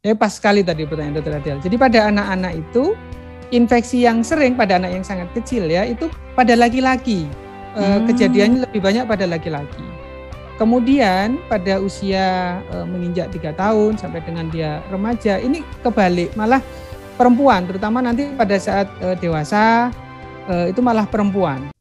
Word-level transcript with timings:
Ya 0.00 0.16
pas 0.16 0.32
sekali 0.32 0.64
tadi 0.64 0.88
pertanyaan 0.88 1.20
dokter 1.20 1.36
Adel. 1.36 1.60
Jadi 1.60 1.76
pada 1.76 2.08
anak-anak 2.08 2.56
itu 2.56 2.96
infeksi 3.52 4.08
yang 4.08 4.24
sering 4.24 4.56
pada 4.56 4.80
anak 4.80 4.96
yang 4.96 5.04
sangat 5.04 5.28
kecil 5.36 5.68
ya 5.68 5.84
itu 5.84 6.08
pada 6.32 6.56
laki-laki. 6.56 7.28
Eh, 7.76 7.84
hmm. 7.84 8.08
Kejadiannya 8.08 8.58
lebih 8.64 8.80
banyak 8.80 9.04
pada 9.04 9.28
laki-laki. 9.28 9.84
Kemudian 10.56 11.36
pada 11.48 11.80
usia 11.80 12.60
e, 12.68 12.84
menginjak 12.84 13.32
tiga 13.32 13.48
tahun 13.56 13.96
sampai 13.96 14.20
dengan 14.20 14.52
dia 14.52 14.84
remaja 14.92 15.40
ini 15.40 15.64
kebalik 15.80 16.36
malah 16.36 16.60
perempuan 17.16 17.64
terutama 17.64 18.04
nanti 18.04 18.28
pada 18.36 18.60
saat 18.60 18.84
e, 19.00 19.16
dewasa 19.24 19.88
e, 20.44 20.68
itu 20.68 20.84
malah 20.84 21.08
perempuan. 21.08 21.72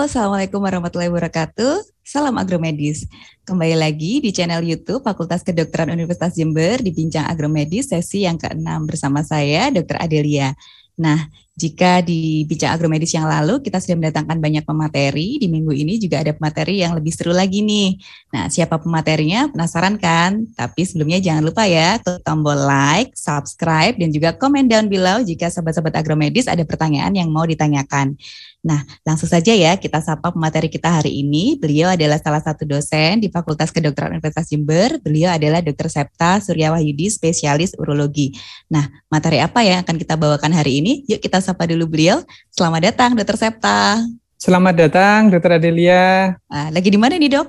Assalamualaikum 0.00 0.64
warahmatullahi 0.64 1.12
wabarakatuh. 1.12 1.84
Salam 2.00 2.40
agromedis. 2.40 3.04
Kembali 3.44 3.76
lagi 3.76 4.24
di 4.24 4.32
channel 4.32 4.64
YouTube 4.64 5.04
Fakultas 5.04 5.44
Kedokteran 5.44 5.92
Universitas 5.92 6.32
Jember 6.32 6.80
di 6.80 6.88
Bincang 6.88 7.28
Agromedis 7.28 7.92
sesi 7.92 8.24
yang 8.24 8.40
ke-6 8.40 8.64
bersama 8.88 9.20
saya 9.20 9.68
Dr. 9.68 10.00
Adelia. 10.00 10.56
Nah, 10.96 11.28
jika 11.52 12.00
di 12.00 12.48
Bincang 12.48 12.72
Agromedis 12.72 13.12
yang 13.12 13.28
lalu 13.28 13.60
kita 13.60 13.76
sudah 13.76 14.00
mendatangkan 14.00 14.40
banyak 14.40 14.64
pemateri, 14.64 15.36
di 15.36 15.52
minggu 15.52 15.76
ini 15.76 16.00
juga 16.00 16.24
ada 16.24 16.32
pemateri 16.32 16.80
yang 16.80 16.96
lebih 16.96 17.12
seru 17.12 17.36
lagi 17.36 17.60
nih. 17.60 18.00
Nah, 18.32 18.48
siapa 18.48 18.80
pematerinya? 18.80 19.52
Penasaran 19.52 20.00
kan? 20.00 20.48
Tapi 20.56 20.80
sebelumnya 20.88 21.20
jangan 21.20 21.44
lupa 21.44 21.68
ya, 21.68 22.00
klik 22.00 22.24
tombol 22.24 22.56
like, 22.56 23.12
subscribe, 23.12 24.00
dan 24.00 24.08
juga 24.08 24.32
komen 24.32 24.64
down 24.64 24.88
below 24.88 25.20
jika 25.20 25.52
sobat-sobat 25.52 25.92
agromedis 26.00 26.48
ada 26.48 26.64
pertanyaan 26.64 27.12
yang 27.12 27.28
mau 27.28 27.44
ditanyakan. 27.44 28.16
Nah, 28.60 28.84
langsung 29.08 29.24
saja 29.24 29.56
ya 29.56 29.72
kita 29.80 30.04
sapa 30.04 30.28
pemateri 30.28 30.68
kita 30.68 30.92
hari 30.92 31.24
ini. 31.24 31.56
Beliau 31.56 31.88
adalah 31.88 32.20
salah 32.20 32.44
satu 32.44 32.68
dosen 32.68 33.24
di 33.24 33.32
Fakultas 33.32 33.72
Kedokteran 33.72 34.12
Universitas 34.12 34.52
Jember. 34.52 35.00
Beliau 35.00 35.32
adalah 35.32 35.64
Dr. 35.64 35.88
Septa 35.88 36.44
Suryawahyudi, 36.44 37.08
spesialis 37.08 37.72
urologi. 37.80 38.36
Nah, 38.68 38.84
materi 39.08 39.40
apa 39.40 39.64
yang 39.64 39.80
akan 39.80 39.96
kita 39.96 40.20
bawakan 40.20 40.52
hari 40.52 40.84
ini? 40.84 41.08
Yuk 41.08 41.24
kita 41.24 41.40
sapa 41.40 41.64
dulu 41.64 41.88
beliau. 41.88 42.20
Selamat 42.52 42.92
datang, 42.92 43.16
Dr. 43.16 43.40
Septa. 43.40 44.04
Selamat 44.36 44.76
datang, 44.76 45.32
Dr. 45.32 45.56
Adelia. 45.56 46.36
Nah, 46.44 46.68
lagi 46.68 46.88
di 46.92 47.00
mana 47.00 47.16
nih, 47.16 47.32
Dok? 47.32 47.48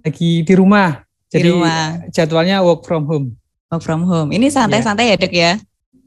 Lagi 0.00 0.40
di 0.40 0.54
rumah. 0.56 1.04
Jadi 1.28 1.46
di 1.46 1.52
rumah. 1.52 2.00
jadwalnya 2.08 2.64
work 2.64 2.88
from 2.88 3.04
home. 3.04 3.36
Work 3.68 3.84
from 3.84 4.08
home. 4.08 4.32
Ini 4.32 4.48
santai-santai 4.48 5.12
ya, 5.12 5.16
ya 5.16 5.16
Dok 5.20 5.34
ya? 5.36 5.52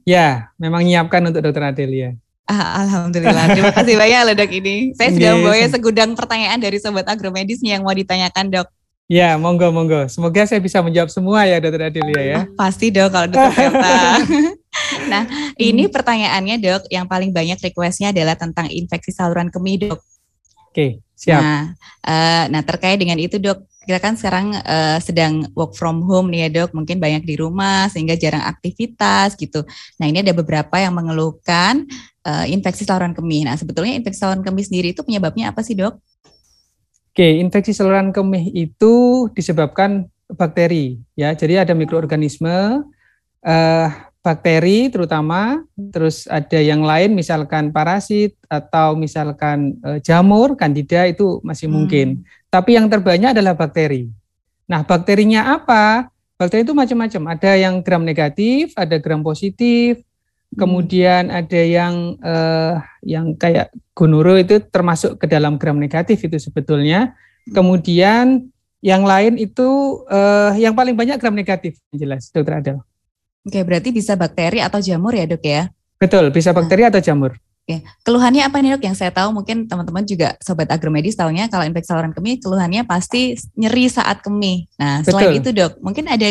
Ya, 0.03 0.27
memang 0.57 0.81
nyiapkan 0.83 1.21
untuk 1.21 1.45
Dr. 1.45 1.69
Adelia. 1.69 2.17
Ah, 2.43 2.83
Alhamdulillah. 2.83 3.55
Terima 3.55 3.71
kasih 3.71 3.95
banyak 3.95 4.21
loh 4.27 4.35
dok 4.35 4.51
ini. 4.51 4.75
Saya 4.99 5.15
sudah 5.15 5.31
membawa 5.39 5.67
segudang 5.71 6.11
pertanyaan 6.11 6.59
dari 6.59 6.75
sobat 6.75 7.07
agromedis 7.07 7.63
nih 7.63 7.79
yang 7.79 7.87
mau 7.87 7.95
ditanyakan 7.95 8.51
dok. 8.51 8.67
Ya, 9.07 9.35
monggo 9.39 9.71
monggo. 9.71 10.07
Semoga 10.11 10.43
saya 10.43 10.59
bisa 10.59 10.83
menjawab 10.83 11.11
semua 11.11 11.47
ya 11.47 11.63
dokter 11.63 11.87
Adelia 11.87 12.23
ya. 12.23 12.37
Ah, 12.43 12.45
pasti 12.67 12.91
dok 12.91 13.11
kalau 13.11 13.27
dokter 13.31 13.71
nah, 15.11 15.23
ini 15.55 15.87
pertanyaannya 15.87 16.55
dok, 16.59 16.81
yang 16.91 17.07
paling 17.07 17.31
banyak 17.31 17.59
requestnya 17.63 18.11
adalah 18.11 18.35
tentang 18.35 18.67
infeksi 18.67 19.15
saluran 19.15 19.47
kemih 19.47 19.87
dok. 19.87 19.99
Oke, 20.73 21.05
siap. 21.13 21.39
Nah, 21.39 21.61
uh, 22.03 22.43
nah 22.49 22.61
terkait 22.65 22.97
dengan 22.97 23.21
itu 23.21 23.37
dok, 23.37 23.69
kita 23.85 23.99
kan 24.01 24.17
sekarang 24.17 24.57
uh, 24.63 24.97
sedang 24.97 25.45
work 25.53 25.77
from 25.77 26.01
home 26.07 26.33
nih 26.33 26.49
ya 26.49 26.63
dok, 26.63 26.73
mungkin 26.73 26.97
banyak 26.97 27.23
di 27.27 27.35
rumah 27.37 27.91
sehingga 27.93 28.17
jarang 28.17 28.41
aktivitas 28.41 29.37
gitu. 29.37 29.61
Nah 30.01 30.05
ini 30.09 30.25
ada 30.25 30.33
beberapa 30.33 30.79
yang 30.81 30.97
mengeluhkan 30.97 31.85
uh, 32.27 32.45
infeksi 32.47 32.87
saluran 32.87 33.13
kemih. 33.15 33.47
Nah, 33.47 33.55
sebetulnya 33.59 33.93
infeksi 33.95 34.23
saluran 34.23 34.43
kemih 34.43 34.65
sendiri 34.65 34.87
itu 34.95 35.03
penyebabnya 35.03 35.51
apa 35.51 35.61
sih, 35.61 35.75
Dok? 35.77 35.95
Oke, 37.13 37.27
infeksi 37.37 37.77
saluran 37.77 38.09
kemih 38.09 38.49
itu 38.57 39.27
disebabkan 39.37 40.09
bakteri, 40.33 40.97
ya. 41.13 41.29
Jadi 41.37 41.61
ada 41.61 41.77
mikroorganisme, 41.77 42.81
uh, 43.45 43.87
bakteri 44.23 44.89
terutama, 44.89 45.61
terus 45.91 46.25
ada 46.25 46.57
yang 46.57 46.81
lain, 46.81 47.13
misalkan 47.13 47.69
parasit 47.69 48.33
atau 48.49 48.97
misalkan 48.97 49.77
uh, 49.83 49.99
jamur, 50.01 50.55
kandida 50.57 51.05
itu 51.05 51.37
masih 51.45 51.69
hmm. 51.69 51.75
mungkin. 51.75 52.07
Tapi 52.49 52.79
yang 52.79 52.89
terbanyak 52.89 53.37
adalah 53.37 53.53
bakteri. 53.53 54.09
Nah, 54.65 54.81
bakterinya 54.81 55.53
apa? 55.53 56.09
Bakteri 56.39 56.65
itu 56.65 56.73
macam-macam. 56.73 57.37
Ada 57.37 57.51
yang 57.61 57.83
gram 57.85 58.01
negatif, 58.01 58.73
ada 58.73 58.97
gram 58.97 59.21
positif, 59.21 60.01
Kemudian 60.53 61.33
ada 61.33 61.61
yang 61.61 62.17
uh, 62.21 62.77
yang 63.01 63.33
kayak 63.35 63.73
gonoro 63.97 64.37
itu 64.37 64.61
termasuk 64.69 65.17
ke 65.17 65.25
dalam 65.25 65.57
gram 65.57 65.77
negatif 65.77 66.21
itu 66.21 66.37
sebetulnya. 66.37 67.17
Kemudian 67.49 68.47
yang 68.83 69.07
lain 69.07 69.39
itu 69.39 70.01
uh, 70.11 70.51
yang 70.59 70.75
paling 70.75 70.93
banyak 70.93 71.15
gram 71.17 71.33
negatif 71.33 71.79
jelas 71.95 72.27
dokter 72.29 72.59
Adel. 72.59 72.77
Oke, 73.43 73.59
berarti 73.63 73.91
bisa 73.91 74.15
bakteri 74.15 74.63
atau 74.63 74.79
jamur 74.79 75.11
ya 75.11 75.27
dok 75.27 75.43
ya? 75.43 75.67
Betul, 75.99 76.31
bisa 76.31 76.51
nah. 76.51 76.63
bakteri 76.63 76.87
nah. 76.87 76.89
atau 76.95 77.01
jamur. 77.03 77.31
Oke, 77.63 77.79
keluhannya 78.03 78.43
apa 78.43 78.59
nih 78.59 78.75
dok? 78.75 78.83
Yang 78.83 78.95
saya 78.99 79.11
tahu 79.15 79.31
mungkin 79.31 79.67
teman-teman 79.71 80.03
juga 80.03 80.35
sobat 80.43 80.67
agromedis 80.67 81.15
tahunya 81.15 81.47
kalau 81.47 81.63
infeksi 81.63 81.91
saluran 81.91 82.11
kemih 82.11 82.43
keluhannya 82.43 82.83
pasti 82.83 83.39
nyeri 83.55 83.87
saat 83.87 84.19
kemih. 84.19 84.67
Nah, 84.75 85.03
selain 85.03 85.39
itu 85.39 85.55
dok, 85.55 85.79
mungkin 85.79 86.11
ada 86.11 86.27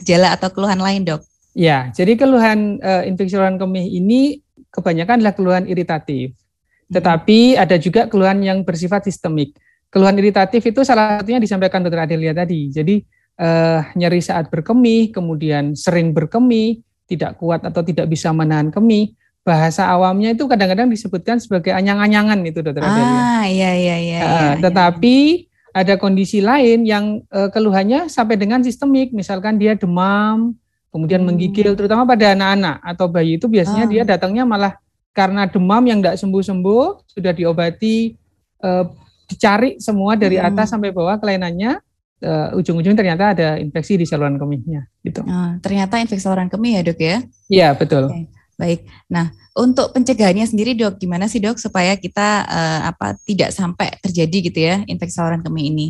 gejala 0.00 0.36
atau 0.36 0.52
keluhan 0.52 0.80
lain 0.80 1.08
dok? 1.08 1.24
Ya, 1.54 1.94
jadi 1.94 2.18
keluhan 2.18 2.82
uh, 2.82 3.06
infeksi 3.06 3.38
saluran 3.38 3.62
kemih 3.62 3.86
ini 3.86 4.42
kebanyakan 4.74 5.22
adalah 5.22 5.34
keluhan 5.38 5.64
iritatif. 5.70 6.34
Hmm. 6.34 6.98
Tetapi 6.98 7.54
ada 7.54 7.78
juga 7.78 8.10
keluhan 8.10 8.42
yang 8.42 8.66
bersifat 8.66 9.06
sistemik. 9.06 9.54
Keluhan 9.86 10.18
iritatif 10.18 10.58
itu 10.66 10.82
salah 10.82 11.22
satunya 11.22 11.38
disampaikan 11.38 11.86
Dr. 11.86 12.10
Adelia 12.10 12.34
tadi. 12.34 12.74
Jadi 12.74 12.98
uh, 13.38 13.86
nyeri 13.94 14.18
saat 14.18 14.50
berkemih, 14.50 15.14
kemudian 15.14 15.78
sering 15.78 16.10
berkemih, 16.10 16.82
tidak 17.06 17.38
kuat 17.38 17.62
atau 17.62 17.86
tidak 17.86 18.10
bisa 18.10 18.34
menahan 18.34 18.74
kemih. 18.74 19.14
Bahasa 19.46 19.86
awamnya 19.86 20.34
itu 20.34 20.50
kadang-kadang 20.50 20.90
disebutkan 20.90 21.38
sebagai 21.38 21.70
anyang-anyangan 21.70 22.42
itu 22.42 22.66
Dr. 22.66 22.82
Adelia. 22.82 23.14
Ah, 23.14 23.44
iya 23.46 23.70
iya 23.78 23.96
iya. 24.02 24.18
Uh, 24.18 24.26
iya, 24.26 24.50
tetapi 24.58 25.46
ada 25.70 25.94
kondisi 25.94 26.42
lain 26.42 26.82
yang 26.82 27.22
uh, 27.30 27.46
keluhannya 27.54 28.10
sampai 28.10 28.34
dengan 28.34 28.66
sistemik, 28.66 29.14
misalkan 29.14 29.62
dia 29.62 29.78
demam, 29.78 30.58
kemudian 30.94 31.26
hmm. 31.26 31.34
menggigil 31.34 31.74
terutama 31.74 32.06
pada 32.06 32.38
anak-anak 32.38 32.78
atau 32.86 33.10
bayi 33.10 33.34
itu 33.34 33.50
biasanya 33.50 33.84
ah. 33.84 33.90
dia 33.90 34.02
datangnya 34.06 34.46
malah 34.46 34.78
karena 35.10 35.50
demam 35.50 35.82
yang 35.82 35.98
tidak 35.98 36.22
sembuh-sembuh 36.22 37.10
sudah 37.10 37.32
diobati 37.34 38.14
eh, 38.62 38.84
dicari 39.26 39.82
semua 39.82 40.14
dari 40.14 40.38
hmm. 40.38 40.46
atas 40.46 40.70
sampai 40.70 40.94
bawah 40.94 41.18
kelainannya 41.18 41.82
uh, 42.24 42.58
ujung-ujung 42.58 42.96
ternyata 42.96 43.36
ada 43.36 43.48
infeksi 43.60 43.96
di 44.00 44.06
saluran 44.08 44.36
kemihnya 44.40 44.88
gitu. 45.04 45.24
Ah, 45.28 45.56
ternyata 45.60 46.00
infeksi 46.00 46.24
saluran 46.24 46.48
kemih 46.52 46.80
ya 46.80 46.82
dok 46.84 47.00
ya? 47.00 47.16
Iya 47.48 47.68
betul. 47.76 48.04
Okay. 48.12 48.24
Baik. 48.54 48.80
Nah 49.10 49.34
untuk 49.54 49.90
pencegahannya 49.94 50.46
sendiri 50.46 50.74
dok, 50.74 50.98
gimana 50.98 51.26
sih 51.26 51.42
dok 51.42 51.58
supaya 51.58 51.94
kita 51.98 52.46
uh, 52.46 52.80
apa 52.94 53.18
tidak 53.26 53.50
sampai 53.50 53.96
terjadi 54.02 54.38
gitu 54.50 54.58
ya 54.60 54.76
infeksi 54.86 55.18
saluran 55.18 55.42
kemih 55.42 55.64
ini? 55.70 55.86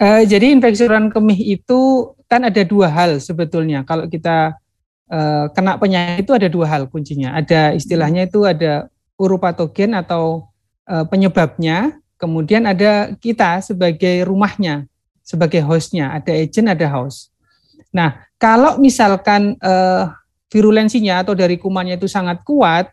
Uh, 0.00 0.26
jadi 0.26 0.50
infeksi 0.50 0.86
saluran 0.86 1.12
kemih 1.12 1.38
itu 1.38 2.12
kan 2.32 2.48
ada 2.48 2.64
dua 2.64 2.88
hal 2.88 3.20
sebetulnya. 3.20 3.84
Kalau 3.84 4.08
kita 4.08 4.56
uh, 5.12 5.52
kena 5.52 5.76
penyakit 5.76 6.24
itu 6.24 6.32
ada 6.32 6.48
dua 6.48 6.64
hal 6.64 6.88
kuncinya. 6.88 7.36
Ada 7.36 7.76
istilahnya 7.76 8.24
itu 8.24 8.48
ada 8.48 8.88
uropatogen 9.20 9.92
atau 9.92 10.48
uh, 10.88 11.04
penyebabnya, 11.04 12.00
kemudian 12.16 12.64
ada 12.64 13.12
kita 13.20 13.60
sebagai 13.60 14.24
rumahnya, 14.24 14.88
sebagai 15.20 15.60
hostnya. 15.60 16.16
Ada 16.16 16.32
agent, 16.32 16.72
ada 16.72 16.88
host. 16.88 17.28
Nah, 17.92 18.24
kalau 18.40 18.80
misalkan 18.80 19.60
uh, 19.60 20.08
virulensinya 20.48 21.20
atau 21.20 21.36
dari 21.36 21.60
kumannya 21.60 22.00
itu 22.00 22.08
sangat 22.08 22.40
kuat, 22.48 22.88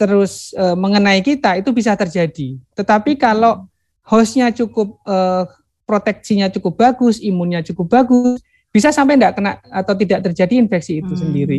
terus 0.00 0.56
mengenai 0.56 1.20
kita 1.20 1.60
itu 1.60 1.76
bisa 1.76 1.92
terjadi. 1.92 2.56
Tetapi 2.72 3.20
kalau 3.20 3.68
hostnya 4.00 4.48
cukup 4.48 4.96
proteksinya 5.90 6.46
cukup 6.54 6.78
bagus, 6.78 7.18
imunnya 7.18 7.66
cukup 7.66 7.90
bagus, 7.90 8.38
bisa 8.70 8.94
sampai 8.94 9.18
tidak 9.18 9.34
kena 9.34 9.58
atau 9.74 9.98
tidak 9.98 10.30
terjadi 10.30 10.54
infeksi 10.62 11.02
itu 11.02 11.18
hmm. 11.18 11.22
sendiri. 11.26 11.58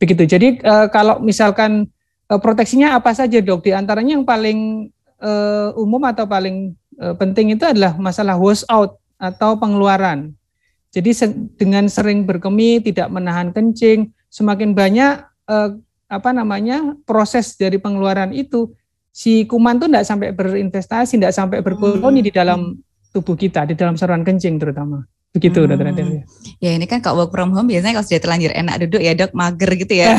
Begitu. 0.00 0.24
Jadi 0.24 0.48
e, 0.64 0.74
kalau 0.88 1.20
misalkan 1.20 1.84
e, 2.24 2.32
proteksinya 2.40 2.96
apa 2.96 3.12
saja 3.12 3.36
dok? 3.44 3.68
Di 3.68 3.76
antaranya 3.76 4.16
yang 4.16 4.24
paling 4.24 4.88
e, 5.20 5.32
umum 5.76 6.00
atau 6.08 6.24
paling 6.24 6.72
e, 6.96 7.06
penting 7.20 7.52
itu 7.52 7.68
adalah 7.68 7.92
masalah 8.00 8.40
wash 8.40 8.64
out 8.72 8.96
atau 9.20 9.60
pengeluaran. 9.60 10.32
Jadi 10.90 11.10
se 11.12 11.28
dengan 11.60 11.84
sering 11.92 12.24
berkemih, 12.24 12.80
tidak 12.80 13.12
menahan 13.12 13.52
kencing, 13.52 14.08
semakin 14.32 14.72
banyak 14.72 15.20
e, 15.44 15.56
apa 16.08 16.30
namanya 16.32 16.96
proses 17.04 17.54
dari 17.54 17.76
pengeluaran 17.76 18.32
itu 18.32 18.72
si 19.12 19.44
kuman 19.44 19.76
tuh 19.76 19.92
tidak 19.92 20.08
sampai 20.08 20.32
berinvestasi, 20.32 21.20
tidak 21.20 21.36
sampai 21.36 21.60
berkoloni 21.60 22.24
hmm. 22.24 22.26
di 22.26 22.32
dalam 22.32 22.60
tubuh 23.10 23.34
kita, 23.34 23.66
di 23.66 23.74
dalam 23.74 23.98
saluran 23.98 24.22
kencing 24.22 24.58
terutama. 24.58 25.04
Begitu, 25.30 25.62
hmm. 25.62 25.68
dokter 25.70 25.86
Adel. 25.94 26.08
Ya 26.58 26.74
ini 26.74 26.90
kan 26.90 26.98
kalau 26.98 27.22
work 27.22 27.30
from 27.30 27.54
home 27.54 27.70
biasanya 27.70 28.02
kalau 28.02 28.06
sudah 28.10 28.18
terlanjur 28.18 28.50
enak 28.50 28.74
duduk 28.82 28.98
ya 28.98 29.14
dok 29.14 29.30
mager 29.30 29.70
gitu 29.78 29.94
ya. 30.02 30.18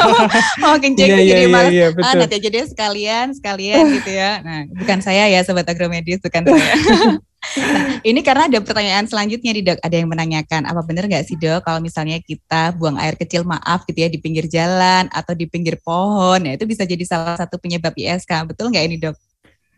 Mau 0.62 0.78
kencing 0.78 1.10
yeah, 1.10 1.18
jadi 1.18 1.42
yeah, 1.42 1.50
malas. 1.50 1.72
Yeah, 1.74 1.90
yeah, 1.90 2.06
ah, 2.06 2.14
nanti 2.14 2.34
aja 2.38 2.48
deh 2.54 2.66
sekalian, 2.70 3.26
sekalian 3.34 3.82
gitu 3.98 4.10
ya. 4.14 4.38
Nah 4.46 4.70
bukan 4.70 4.98
saya 5.02 5.26
ya 5.26 5.42
sobat 5.42 5.66
agromedis, 5.66 6.22
bukan 6.22 6.46
saya. 6.46 6.74
nah, 7.58 7.98
ini 8.06 8.22
karena 8.22 8.46
ada 8.46 8.62
pertanyaan 8.62 9.10
selanjutnya 9.10 9.50
di 9.50 9.62
dok. 9.66 9.82
Ada 9.82 9.96
yang 9.98 10.06
menanyakan 10.14 10.62
apa 10.70 10.80
benar 10.86 11.10
nggak 11.10 11.26
sih 11.26 11.34
dok 11.34 11.66
kalau 11.66 11.82
misalnya 11.82 12.22
kita 12.22 12.70
buang 12.78 13.02
air 13.02 13.18
kecil 13.18 13.42
maaf 13.42 13.82
gitu 13.90 13.98
ya 13.98 14.06
di 14.06 14.22
pinggir 14.22 14.46
jalan 14.46 15.10
atau 15.10 15.34
di 15.34 15.50
pinggir 15.50 15.82
pohon, 15.82 16.38
ya 16.38 16.54
itu 16.54 16.70
bisa 16.70 16.86
jadi 16.86 17.02
salah 17.02 17.34
satu 17.34 17.58
penyebab 17.58 17.98
ISK. 17.98 18.30
Betul 18.46 18.70
nggak 18.70 18.84
ini 18.86 18.96
dok? 19.02 19.18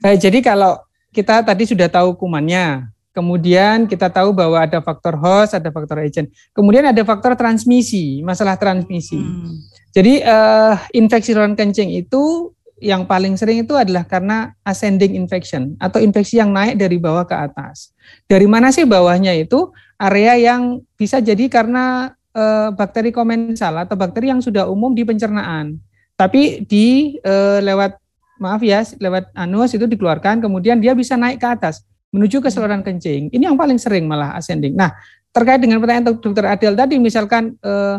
Baik, 0.05 0.29
jadi 0.29 0.45
kalau 0.45 0.77
kita 1.15 1.47
tadi 1.47 1.63
sudah 1.71 1.87
tahu 1.87 2.19
kumannya, 2.19 2.91
Kemudian 3.15 3.87
kita 3.87 4.11
tahu 4.11 4.35
bahwa 4.35 4.59
ada 4.59 4.83
faktor 4.83 5.15
host, 5.15 5.55
ada 5.55 5.71
faktor 5.71 6.03
agent. 6.03 6.35
Kemudian 6.51 6.83
ada 6.83 6.99
faktor 7.07 7.39
transmisi, 7.39 8.19
masalah 8.27 8.59
transmisi. 8.59 9.23
Hmm. 9.23 9.55
Jadi 9.95 10.19
uh, 10.27 10.75
infeksi 10.91 11.31
saluran 11.31 11.55
kencing 11.55 11.95
itu 11.95 12.51
yang 12.83 13.07
paling 13.07 13.39
sering 13.39 13.63
itu 13.63 13.79
adalah 13.79 14.03
karena 14.03 14.51
ascending 14.67 15.15
infection 15.15 15.79
atau 15.79 16.03
infeksi 16.03 16.43
yang 16.43 16.51
naik 16.51 16.75
dari 16.75 16.99
bawah 16.99 17.23
ke 17.23 17.39
atas. 17.39 17.95
Dari 18.27 18.51
mana 18.51 18.75
sih 18.75 18.83
bawahnya 18.83 19.31
itu? 19.39 19.71
Area 19.95 20.35
yang 20.35 20.83
bisa 20.99 21.23
jadi 21.23 21.47
karena 21.47 22.11
uh, 22.35 22.75
bakteri 22.75 23.15
komensal 23.15 23.79
atau 23.79 23.95
bakteri 23.95 24.35
yang 24.35 24.43
sudah 24.43 24.67
umum 24.67 24.91
di 24.91 25.07
pencernaan. 25.07 25.79
Tapi 26.19 26.67
di 26.67 27.15
uh, 27.23 27.63
lewat 27.63 27.95
maaf 28.41 28.61
ya, 28.63 28.83
lewat 28.99 29.31
anus 29.35 29.75
itu 29.75 29.87
dikeluarkan 29.87 30.43
kemudian 30.43 30.79
dia 30.83 30.95
bisa 30.95 31.15
naik 31.15 31.39
ke 31.39 31.49
atas 31.49 31.85
menuju 32.15 32.39
ke 32.39 32.49
saluran 32.49 32.87
kencing. 32.87 33.35
Ini 33.35 33.51
yang 33.51 33.59
paling 33.59 33.75
sering 33.75 34.07
malah 34.07 34.39
ascending. 34.39 34.79
Nah, 34.79 34.95
terkait 35.35 35.59
dengan 35.59 35.83
pertanyaan 35.83 36.15
dokter 36.15 36.47
Adel 36.47 36.79
tadi, 36.79 36.95
misalkan 37.03 37.59
eh, 37.59 37.99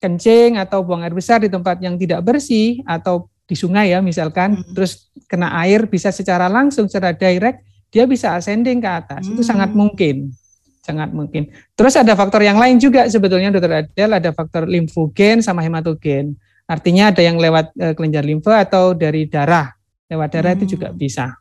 kencing 0.00 0.56
atau 0.56 0.80
buang 0.80 1.04
air 1.04 1.12
besar 1.12 1.44
di 1.44 1.52
tempat 1.52 1.76
yang 1.84 2.00
tidak 2.00 2.24
bersih 2.24 2.80
atau 2.88 3.28
di 3.44 3.52
sungai 3.52 3.92
ya 3.92 4.00
misalkan, 4.00 4.56
hmm. 4.56 4.72
terus 4.72 5.12
kena 5.28 5.52
air 5.60 5.84
bisa 5.84 6.08
secara 6.08 6.48
langsung, 6.48 6.88
secara 6.88 7.12
direct, 7.12 7.60
dia 7.92 8.08
bisa 8.08 8.32
ascending 8.32 8.80
ke 8.80 8.88
atas. 8.88 9.28
Hmm. 9.28 9.36
Itu 9.36 9.44
sangat 9.44 9.76
mungkin. 9.76 10.32
Sangat 10.80 11.12
mungkin. 11.12 11.52
Terus 11.76 11.96
ada 12.00 12.16
faktor 12.16 12.40
yang 12.40 12.56
lain 12.56 12.80
juga 12.80 13.04
sebetulnya 13.12 13.52
dokter 13.52 13.84
Adel, 13.84 14.10
ada 14.16 14.32
faktor 14.32 14.64
limfogen 14.64 15.44
sama 15.44 15.60
hematogen. 15.60 16.36
Artinya 16.64 17.12
ada 17.12 17.20
yang 17.20 17.36
lewat 17.36 17.76
e, 17.76 17.86
kelenjar 17.92 18.24
limfa 18.24 18.64
atau 18.64 18.96
dari 18.96 19.28
darah. 19.28 19.68
Lewat 20.08 20.28
darah 20.32 20.52
hmm. 20.52 20.58
itu 20.62 20.66
juga 20.76 20.88
bisa 20.92 21.36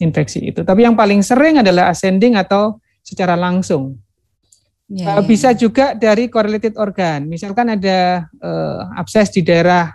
infeksi 0.00 0.48
itu. 0.48 0.64
Tapi 0.64 0.88
yang 0.88 0.96
paling 0.96 1.20
sering 1.20 1.60
adalah 1.60 1.92
ascending 1.92 2.34
atau 2.34 2.80
secara 3.04 3.36
langsung. 3.36 4.00
Ya, 4.88 5.20
ya. 5.20 5.24
Bisa 5.24 5.52
juga 5.52 5.92
dari 5.96 6.28
correlated 6.32 6.76
organ. 6.76 7.28
Misalkan 7.28 7.72
ada 7.72 8.28
uh, 8.40 8.92
abses 8.96 9.32
di 9.32 9.44
daerah 9.44 9.92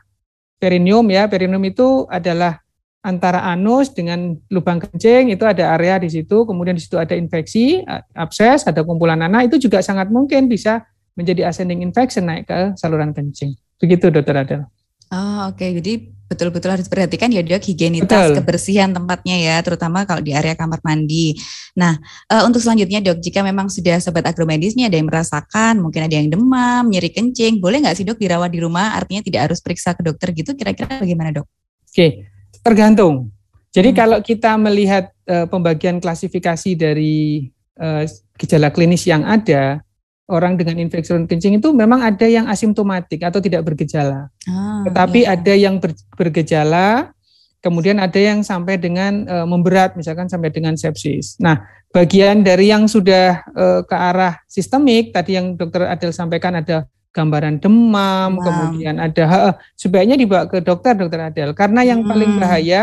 perineum 0.57 1.06
ya. 1.09 1.25
Perineum 1.29 1.62
itu 1.65 2.06
adalah 2.09 2.62
antara 3.06 3.45
anus 3.45 3.94
dengan 3.94 4.35
lubang 4.50 4.81
kencing 4.81 5.31
itu 5.31 5.45
ada 5.45 5.74
area 5.77 6.01
di 6.01 6.09
situ. 6.09 6.45
Kemudian 6.45 6.77
di 6.77 6.83
situ 6.83 6.97
ada 6.97 7.13
infeksi, 7.13 7.81
abses, 8.13 8.65
ada 8.65 8.81
kumpulan 8.81 9.21
nanah 9.21 9.45
itu 9.45 9.62
juga 9.62 9.81
sangat 9.85 10.09
mungkin 10.09 10.50
bisa 10.50 10.85
menjadi 11.18 11.50
ascending 11.50 11.81
infection 11.81 12.29
naik 12.29 12.45
ke 12.45 12.77
saluran 12.77 13.13
kencing. 13.13 13.57
Begitu 13.77 14.09
Dokter 14.09 14.35
Adel. 14.38 14.62
Oh 15.07 15.47
oke, 15.47 15.56
okay. 15.56 15.71
jadi 15.79 15.94
betul-betul 16.27 16.75
harus 16.75 16.91
perhatikan 16.91 17.31
ya 17.31 17.39
dok 17.39 17.63
higienitas 17.63 18.35
Betul. 18.35 18.44
kebersihan 18.44 18.91
tempatnya 18.91 19.39
ya, 19.39 19.56
terutama 19.63 20.03
kalau 20.03 20.19
di 20.19 20.35
area 20.35 20.51
kamar 20.59 20.83
mandi. 20.83 21.39
Nah 21.79 21.95
uh, 22.27 22.44
untuk 22.44 22.59
selanjutnya 22.59 23.00
dok, 23.00 23.24
jika 23.24 23.39
memang 23.39 23.71
sudah 23.71 24.03
sobat 24.03 24.27
agromedis 24.27 24.75
nih 24.75 24.91
ada 24.91 25.00
yang 25.00 25.07
merasakan, 25.07 25.79
mungkin 25.79 26.03
ada 26.03 26.15
yang 26.19 26.27
demam, 26.27 26.91
nyeri 26.91 27.15
kencing, 27.15 27.63
boleh 27.63 27.79
nggak 27.79 27.95
sih 27.95 28.03
dok 28.03 28.19
dirawat 28.19 28.51
di 28.51 28.59
rumah? 28.59 29.00
Artinya 29.00 29.24
tidak 29.24 29.47
harus 29.47 29.63
periksa 29.63 29.95
ke 29.95 30.03
dokter 30.03 30.35
gitu, 30.35 30.51
kira-kira 30.59 31.00
bagaimana 31.00 31.31
dok? 31.31 31.47
Oke, 31.88 32.27
tergantung. 32.59 33.31
Jadi 33.71 33.95
hmm. 33.95 33.97
kalau 33.97 34.19
kita 34.19 34.59
melihat 34.59 35.07
uh, 35.31 35.47
pembagian 35.47 36.03
klasifikasi 36.03 36.75
dari 36.75 37.47
uh, 37.79 38.03
gejala 38.35 38.75
klinis 38.75 39.07
yang 39.07 39.24
ada, 39.24 39.79
orang 40.27 40.59
dengan 40.59 40.83
infeksi 40.83 41.12
saluran 41.12 41.27
kencing 41.27 41.57
itu 41.57 41.71
memang 41.71 42.03
ada 42.03 42.27
yang 42.27 42.51
asimptomatik 42.51 43.24
atau 43.24 43.39
tidak 43.39 43.63
bergejala. 43.63 44.27
Ah, 44.47 44.83
Tetapi 44.88 45.24
iya. 45.24 45.39
ada 45.39 45.53
yang 45.56 45.79
ber, 45.79 45.95
bergejala, 46.19 47.15
kemudian 47.63 47.97
ada 47.97 48.19
yang 48.19 48.44
sampai 48.44 48.75
dengan 48.75 49.24
e, 49.24 49.35
memberat, 49.47 49.95
misalkan 49.95 50.27
sampai 50.27 50.51
dengan 50.51 50.75
sepsis. 50.75 51.39
Nah, 51.39 51.63
bagian 51.95 52.44
dari 52.44 52.69
yang 52.69 52.91
sudah 52.91 53.39
e, 53.56 53.65
ke 53.88 53.95
arah 53.95 54.35
sistemik, 54.51 55.15
tadi 55.15 55.39
yang 55.39 55.56
dokter 55.56 55.88
Adel 55.88 56.12
sampaikan 56.12 56.59
ada 56.59 56.85
gambaran 57.15 57.57
demam, 57.57 58.38
demam. 58.38 58.44
kemudian 58.45 58.95
ada 59.01 59.24
he, 59.25 59.39
sebaiknya 59.74 60.13
dibawa 60.19 60.45
ke 60.45 60.62
dokter 60.62 60.94
dokter 60.94 61.33
Adel 61.33 61.57
karena 61.57 61.81
yang 61.81 62.06
hmm. 62.06 62.09
paling 62.13 62.31
bahaya 62.38 62.81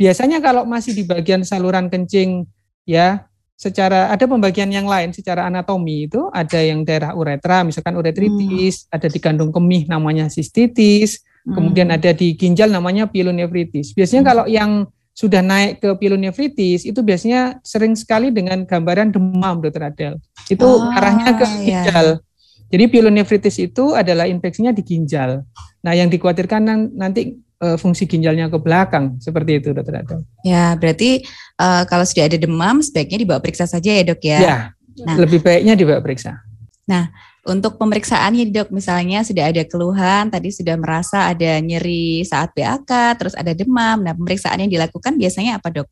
biasanya 0.00 0.40
kalau 0.40 0.64
masih 0.64 0.96
di 0.96 1.04
bagian 1.04 1.44
saluran 1.44 1.92
kencing 1.92 2.48
ya 2.88 3.28
secara 3.60 4.08
ada 4.08 4.24
pembagian 4.24 4.72
yang 4.72 4.88
lain 4.88 5.12
secara 5.12 5.44
anatomi 5.44 6.08
itu 6.08 6.32
ada 6.32 6.56
yang 6.64 6.80
daerah 6.80 7.12
uretra 7.12 7.60
misalkan 7.60 7.92
uretritis, 7.92 8.88
hmm. 8.88 8.96
ada 8.96 9.06
di 9.12 9.20
kandung 9.20 9.52
kemih 9.52 9.84
namanya 9.84 10.32
sistitis, 10.32 11.20
hmm. 11.44 11.52
kemudian 11.52 11.92
ada 11.92 12.16
di 12.16 12.32
ginjal 12.40 12.72
namanya 12.72 13.04
pielonefritis. 13.12 13.92
Biasanya 13.92 14.22
hmm. 14.24 14.30
kalau 14.32 14.44
yang 14.48 14.88
sudah 15.12 15.44
naik 15.44 15.84
ke 15.84 15.92
pielonefritis 16.00 16.88
itu 16.88 17.04
biasanya 17.04 17.60
sering 17.60 17.92
sekali 17.92 18.32
dengan 18.32 18.64
gambaran 18.64 19.12
demam 19.12 19.60
dokter 19.60 19.92
Adel. 19.92 20.14
Itu 20.48 20.64
oh, 20.64 20.96
arahnya 20.96 21.36
ke 21.36 21.44
iya. 21.44 21.60
ginjal. 21.60 22.06
Yeah. 22.16 22.28
Jadi 22.70 22.84
pielonefritis 22.88 23.56
itu 23.60 23.92
adalah 23.92 24.24
infeksinya 24.24 24.72
di 24.72 24.80
ginjal. 24.80 25.44
Nah, 25.84 25.92
yang 25.92 26.08
dikhawatirkan 26.08 26.94
nanti 26.96 27.36
uh, 27.60 27.76
fungsi 27.76 28.08
ginjalnya 28.08 28.48
ke 28.48 28.58
belakang 28.58 29.20
seperti 29.20 29.60
itu 29.60 29.68
dokter 29.76 30.00
Adel. 30.00 30.20
Ya 30.42 30.74
berarti 30.74 31.22
uh, 31.60 31.84
kalau 31.86 32.02
sudah 32.08 32.26
ada 32.26 32.40
demam 32.40 32.80
sebaiknya 32.80 33.18
dibawa 33.22 33.38
periksa 33.38 33.68
saja 33.68 33.92
ya 33.92 34.02
dok 34.02 34.20
ya. 34.24 34.38
Ya 34.40 34.58
nah, 35.04 35.16
lebih 35.20 35.44
baiknya 35.44 35.76
dibawa 35.76 36.00
periksa. 36.00 36.40
Nah 36.88 37.12
untuk 37.44 37.80
pemeriksaannya 37.80 38.52
dok 38.52 38.68
misalnya 38.72 39.24
sudah 39.24 39.48
ada 39.48 39.62
keluhan 39.64 40.28
tadi 40.28 40.52
sudah 40.52 40.76
merasa 40.76 41.32
ada 41.32 41.60
nyeri 41.60 42.24
saat 42.24 42.52
BAK 42.56 42.90
terus 43.20 43.34
ada 43.36 43.52
demam. 43.52 44.00
Nah 44.00 44.16
pemeriksaan 44.16 44.64
yang 44.64 44.72
dilakukan 44.72 45.20
biasanya 45.20 45.60
apa 45.60 45.68
dok? 45.70 45.88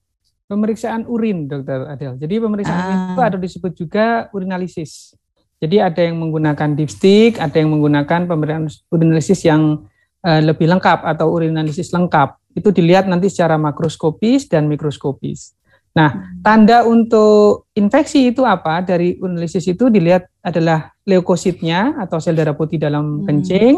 Pemeriksaan 0.49 1.05
urin 1.05 1.45
dokter 1.45 1.85
Adel. 1.85 2.17
Jadi 2.17 2.35
pemeriksaan 2.41 2.81
ah. 2.81 3.13
itu 3.13 3.21
ada 3.21 3.37
disebut 3.37 3.73
juga 3.77 4.07
urinalisis. 4.33 5.13
Jadi 5.59 5.83
ada 5.83 5.99
yang 5.99 6.23
menggunakan 6.23 6.79
dipstick, 6.79 7.37
ada 7.43 7.53
yang 7.59 7.75
menggunakan 7.75 8.31
pemeriksaan 8.31 8.71
urinalisis 8.95 9.43
yang 9.45 9.85
uh, 10.29 10.41
lebih 10.45 10.69
lengkap 10.69 11.09
atau 11.09 11.33
urinalisis 11.33 11.89
lengkap 11.89 12.37
itu 12.53 12.69
dilihat 12.69 13.09
nanti 13.09 13.33
secara 13.33 13.57
makroskopis 13.57 14.53
dan 14.53 14.69
mikroskopis. 14.69 15.57
Nah, 15.97 16.11
hmm. 16.15 16.45
tanda 16.45 16.85
untuk 16.85 17.71
infeksi 17.73 18.31
itu 18.31 18.45
apa? 18.45 18.85
Dari 18.85 19.17
urinalisis 19.19 19.65
itu 19.67 19.89
dilihat 19.89 20.29
adalah 20.45 20.93
leukositnya 21.09 21.97
atau 21.99 22.21
sel 22.21 22.37
darah 22.37 22.55
putih 22.55 22.77
dalam 22.77 23.23
hmm. 23.23 23.27
kencing. 23.27 23.75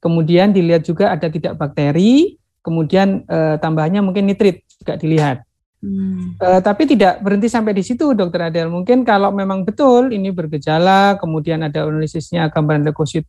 Kemudian 0.00 0.50
dilihat 0.50 0.82
juga 0.88 1.12
ada 1.12 1.28
tidak 1.28 1.60
bakteri. 1.60 2.40
Kemudian 2.60 3.22
eh, 3.24 3.56
tambahannya 3.60 4.00
mungkin 4.00 4.26
nitrit 4.28 4.64
juga 4.80 4.96
dilihat. 4.96 5.44
Hmm. 5.80 6.36
Eh, 6.36 6.60
tapi 6.60 6.84
tidak 6.88 7.20
berhenti 7.24 7.48
sampai 7.48 7.72
di 7.76 7.84
situ, 7.84 8.12
Dokter 8.16 8.48
Adel. 8.48 8.68
Mungkin 8.72 9.04
kalau 9.04 9.32
memang 9.32 9.64
betul 9.64 10.12
ini 10.12 10.32
bergejala, 10.32 11.20
kemudian 11.20 11.64
ada 11.64 11.84
urinalisisnya 11.84 12.48
gambaran 12.52 12.88
leukosit 12.88 13.24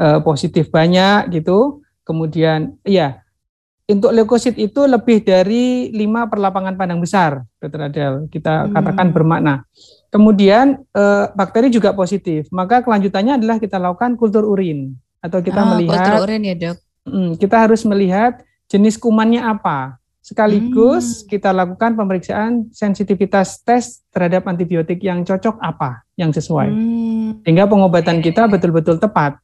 eh, 0.00 0.20
positif 0.24 0.72
banyak 0.72 1.32
gitu, 1.32 1.85
Kemudian 2.06 2.78
ya 2.86 3.26
untuk 3.86 4.10
leukosit 4.10 4.58
itu 4.58 4.82
lebih 4.82 5.22
dari 5.22 5.94
5 5.94 6.26
perlapangan 6.26 6.74
pandang 6.74 6.98
besar, 6.98 7.46
Dr. 7.62 7.86
Adel. 7.86 8.14
Kita 8.26 8.66
hmm. 8.66 8.74
katakan 8.74 9.14
bermakna. 9.14 9.62
Kemudian 10.10 10.82
e, 10.90 11.04
bakteri 11.38 11.70
juga 11.70 11.94
positif. 11.94 12.50
Maka 12.50 12.82
kelanjutannya 12.82 13.38
adalah 13.38 13.62
kita 13.62 13.78
lakukan 13.78 14.18
kultur 14.18 14.42
urin 14.42 14.98
atau 15.22 15.38
kita 15.38 15.62
oh, 15.62 15.66
melihat 15.74 16.02
kultur 16.02 16.26
urin 16.26 16.42
ya, 16.42 16.54
Dok. 16.58 16.76
Hmm, 17.06 17.30
kita 17.38 17.56
harus 17.62 17.86
melihat 17.86 18.42
jenis 18.66 18.98
kumannya 18.98 19.46
apa. 19.46 20.02
Sekaligus 20.18 21.22
hmm. 21.22 21.30
kita 21.30 21.54
lakukan 21.54 21.94
pemeriksaan 21.94 22.66
sensitivitas 22.74 23.62
tes 23.62 24.02
terhadap 24.10 24.50
antibiotik 24.50 24.98
yang 24.98 25.22
cocok 25.22 25.62
apa, 25.62 26.02
yang 26.18 26.34
sesuai. 26.34 26.74
Hmm. 26.74 27.30
Sehingga 27.46 27.70
pengobatan 27.70 28.18
kita 28.18 28.50
betul-betul 28.50 28.98
tepat 28.98 29.38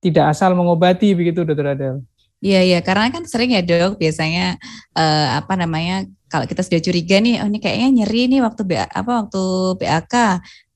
tidak 0.00 0.32
asal 0.32 0.56
mengobati 0.56 1.12
begitu 1.12 1.44
dokter 1.44 1.76
Adel. 1.76 1.96
Iya 2.40 2.64
iya 2.64 2.78
karena 2.80 3.12
kan 3.12 3.28
sering 3.28 3.52
ya 3.52 3.60
dok 3.60 4.00
biasanya 4.00 4.56
uh, 4.96 5.44
apa 5.44 5.60
namanya 5.60 6.08
kalau 6.32 6.48
kita 6.48 6.64
sudah 6.64 6.80
curiga 6.80 7.20
nih 7.20 7.44
oh 7.44 7.48
ini 7.52 7.60
kayaknya 7.60 7.88
nyeri 8.00 8.32
nih 8.32 8.40
waktu 8.40 8.62
BA, 8.64 8.88
apa 8.88 9.12
waktu 9.26 9.42
BAK 9.76 10.14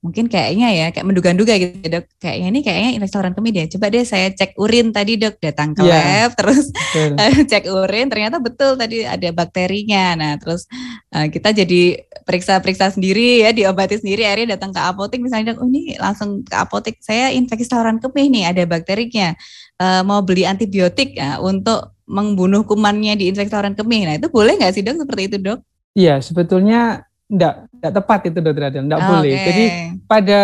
mungkin 0.05 0.29
kayaknya 0.29 0.69
ya 0.69 0.87
kayak 0.93 1.07
menduga-duga 1.09 1.57
gitu 1.57 1.81
ya, 1.81 1.89
dok. 1.97 2.05
Kayaknya 2.21 2.49
ini 2.53 2.61
kayaknya 2.61 2.91
infeksi 3.01 3.13
saluran 3.17 3.33
kemih 3.33 3.53
deh 3.57 3.67
coba 3.73 3.87
deh 3.89 4.05
saya 4.05 4.29
cek 4.37 4.53
urin 4.61 4.93
tadi 4.93 5.17
dok. 5.17 5.41
Datang 5.41 5.73
ke 5.73 5.81
yeah. 5.81 6.29
lab 6.29 6.31
terus 6.39 6.69
uh, 6.93 7.41
cek 7.49 7.65
urin. 7.73 8.13
Ternyata 8.13 8.37
betul 8.37 8.77
tadi 8.77 9.09
ada 9.09 9.29
bakterinya. 9.33 10.13
Nah 10.13 10.33
terus 10.37 10.69
uh, 11.17 11.25
kita 11.33 11.57
jadi 11.57 12.05
periksa-periksa 12.29 12.93
sendiri 12.93 13.49
ya 13.49 13.57
diobati 13.57 13.97
sendiri. 13.97 14.29
Akhirnya 14.29 14.61
datang 14.61 14.77
ke 14.77 14.81
apotek 14.85 15.25
misalnya 15.25 15.57
dok 15.57 15.65
oh 15.65 15.69
ini 15.73 15.97
langsung 15.97 16.45
ke 16.45 16.53
apotek. 16.53 17.01
Saya 17.01 17.33
infeksi 17.33 17.65
saluran 17.65 17.97
kemih 17.97 18.29
nih 18.29 18.45
ada 18.53 18.63
bakterinya 18.69 19.33
uh, 19.81 20.05
mau 20.05 20.21
beli 20.21 20.45
antibiotik 20.45 21.17
ya, 21.17 21.41
untuk 21.41 21.97
membunuh 22.05 22.69
kumannya 22.69 23.17
di 23.17 23.33
infeksi 23.33 23.57
saluran 23.57 23.73
kemih. 23.73 24.05
Nah 24.05 24.15
itu 24.21 24.29
boleh 24.29 24.61
nggak 24.61 24.73
sih 24.77 24.85
dok 24.85 25.01
seperti 25.01 25.33
itu 25.33 25.37
dok? 25.41 25.65
Iya, 25.95 26.19
sebetulnya 26.21 27.07
enggak, 27.29 27.55
enggak 27.73 27.93
tepat 27.93 28.21
itu 28.29 28.39
dokter 28.41 28.65
Adel, 28.69 28.85
enggak 28.87 29.01
oh, 29.03 29.09
boleh. 29.09 29.33
Okay. 29.35 29.45
Jadi 29.47 29.65
pada 30.05 30.41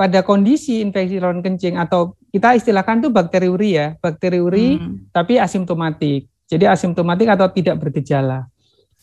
pada 0.00 0.18
kondisi 0.24 0.80
infeksi 0.80 1.20
saluran 1.20 1.44
kencing 1.44 1.76
atau 1.76 2.16
kita 2.32 2.56
istilahkan 2.56 3.04
tuh 3.04 3.12
bakteri 3.12 3.52
uri 3.52 3.76
ya, 3.76 3.92
bakteri 4.00 4.40
uri 4.40 4.80
hmm. 4.80 5.12
tapi 5.12 5.36
asimptomatik. 5.36 6.24
Jadi 6.48 6.64
asimptomatik 6.64 7.28
atau 7.28 7.52
tidak 7.52 7.76
bergejala. 7.78 8.48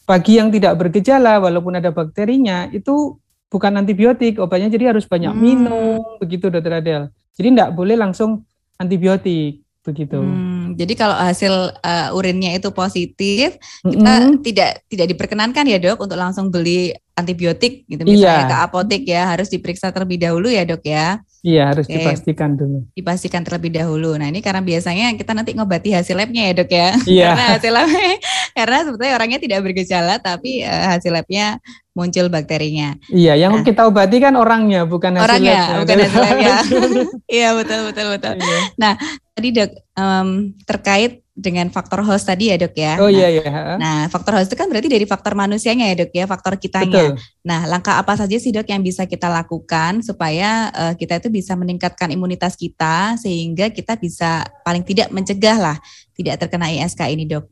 Bagi 0.10 0.42
yang 0.42 0.50
tidak 0.50 0.74
bergejala 0.80 1.38
walaupun 1.38 1.78
ada 1.78 1.94
bakterinya 1.94 2.66
itu 2.74 3.20
bukan 3.48 3.78
antibiotik, 3.78 4.42
obatnya 4.42 4.74
jadi 4.74 4.96
harus 4.96 5.06
banyak 5.06 5.38
hmm. 5.38 5.42
minum 5.44 6.02
begitu 6.18 6.50
dokter 6.50 6.82
Adel. 6.82 7.14
Jadi 7.38 7.48
enggak 7.54 7.78
boleh 7.78 7.94
langsung 7.94 8.42
antibiotik 8.82 9.62
begitu. 9.86 10.18
Hmm, 10.18 10.57
jadi 10.78 10.94
kalau 10.94 11.18
hasil 11.18 11.54
uh, 11.82 12.14
urinnya 12.14 12.54
itu 12.54 12.70
positif, 12.70 13.58
mm-hmm. 13.82 13.90
kita 13.98 14.14
tidak 14.46 14.72
tidak 14.86 15.08
diperkenankan 15.18 15.66
ya 15.66 15.82
dok 15.82 16.06
untuk 16.06 16.22
langsung 16.22 16.54
beli 16.54 16.94
antibiotik 17.18 17.90
gitu 17.90 18.06
misalnya 18.06 18.46
iya. 18.46 18.52
ke 18.54 18.58
apotek 18.62 19.04
ya 19.10 19.26
harus 19.26 19.50
diperiksa 19.50 19.90
terlebih 19.90 20.22
dahulu 20.22 20.54
ya 20.54 20.70
dok 20.70 20.86
ya. 20.86 21.18
Iya 21.42 21.74
harus 21.74 21.90
Oke. 21.90 21.98
dipastikan 21.98 22.54
dulu. 22.54 22.86
Dipastikan 22.94 23.42
terlebih 23.42 23.74
dahulu. 23.74 24.14
Nah 24.22 24.30
ini 24.30 24.46
karena 24.46 24.62
biasanya 24.62 25.18
kita 25.18 25.34
nanti 25.34 25.58
ngobati 25.58 25.98
hasil 25.98 26.14
labnya 26.14 26.54
ya 26.54 26.54
dok 26.54 26.70
ya. 26.70 26.90
Iya. 27.10 27.26
karena 27.34 27.46
hasil 27.58 27.72
labnya 27.74 28.14
karena 28.54 28.78
sebetulnya 28.86 29.14
orangnya 29.18 29.40
tidak 29.42 29.60
bergejala 29.66 30.16
tapi 30.22 30.62
uh, 30.62 30.86
hasil 30.94 31.10
labnya 31.10 31.58
muncul 31.98 32.30
bakterinya. 32.30 32.94
Iya, 33.10 33.34
yang 33.34 33.58
nah, 33.58 33.66
kita 33.66 33.90
obati 33.90 34.22
kan 34.22 34.38
orangnya, 34.38 34.86
bukan 34.86 35.18
hasil 35.18 35.26
orangnya, 35.26 35.58
labnya. 35.58 35.80
bukan 35.82 35.96
hasil 35.98 36.22
labnya. 36.22 36.56
iya 37.42 37.50
betul 37.58 37.80
betul 37.90 38.06
betul. 38.14 38.34
Iya. 38.38 38.60
Nah 38.78 38.94
tadi 39.34 39.48
dok 39.58 39.72
um, 39.98 40.30
terkait 40.70 41.26
dengan 41.38 41.70
faktor 41.70 42.02
host 42.02 42.30
tadi 42.30 42.54
ya 42.54 42.58
dok 42.62 42.74
ya. 42.78 42.94
Oh 43.02 43.10
iya 43.10 43.30
iya. 43.30 43.78
Nah 43.82 44.06
faktor 44.14 44.38
host 44.38 44.54
itu 44.54 44.58
kan 44.58 44.70
berarti 44.70 44.90
dari 44.90 45.06
faktor 45.10 45.34
manusianya 45.34 45.90
ya 45.90 46.06
dok 46.06 46.14
ya, 46.14 46.26
faktor 46.30 46.62
kitanya. 46.62 47.18
Betul. 47.18 47.42
Nah 47.42 47.66
langkah 47.66 47.98
apa 47.98 48.14
saja 48.14 48.38
sih 48.38 48.54
dok 48.54 48.70
yang 48.70 48.86
bisa 48.86 49.10
kita 49.10 49.26
lakukan 49.26 50.06
supaya 50.06 50.70
uh, 50.74 50.94
kita 50.94 51.18
itu 51.18 51.34
bisa 51.34 51.58
meningkatkan 51.58 52.14
imunitas 52.14 52.54
kita 52.54 53.18
sehingga 53.18 53.74
kita 53.74 53.98
bisa 53.98 54.46
paling 54.62 54.86
tidak 54.86 55.10
mencegah 55.10 55.58
lah 55.58 55.78
tidak 56.14 56.42
terkena 56.46 56.70
ISK 56.70 57.06
ini 57.10 57.26
dok. 57.26 57.46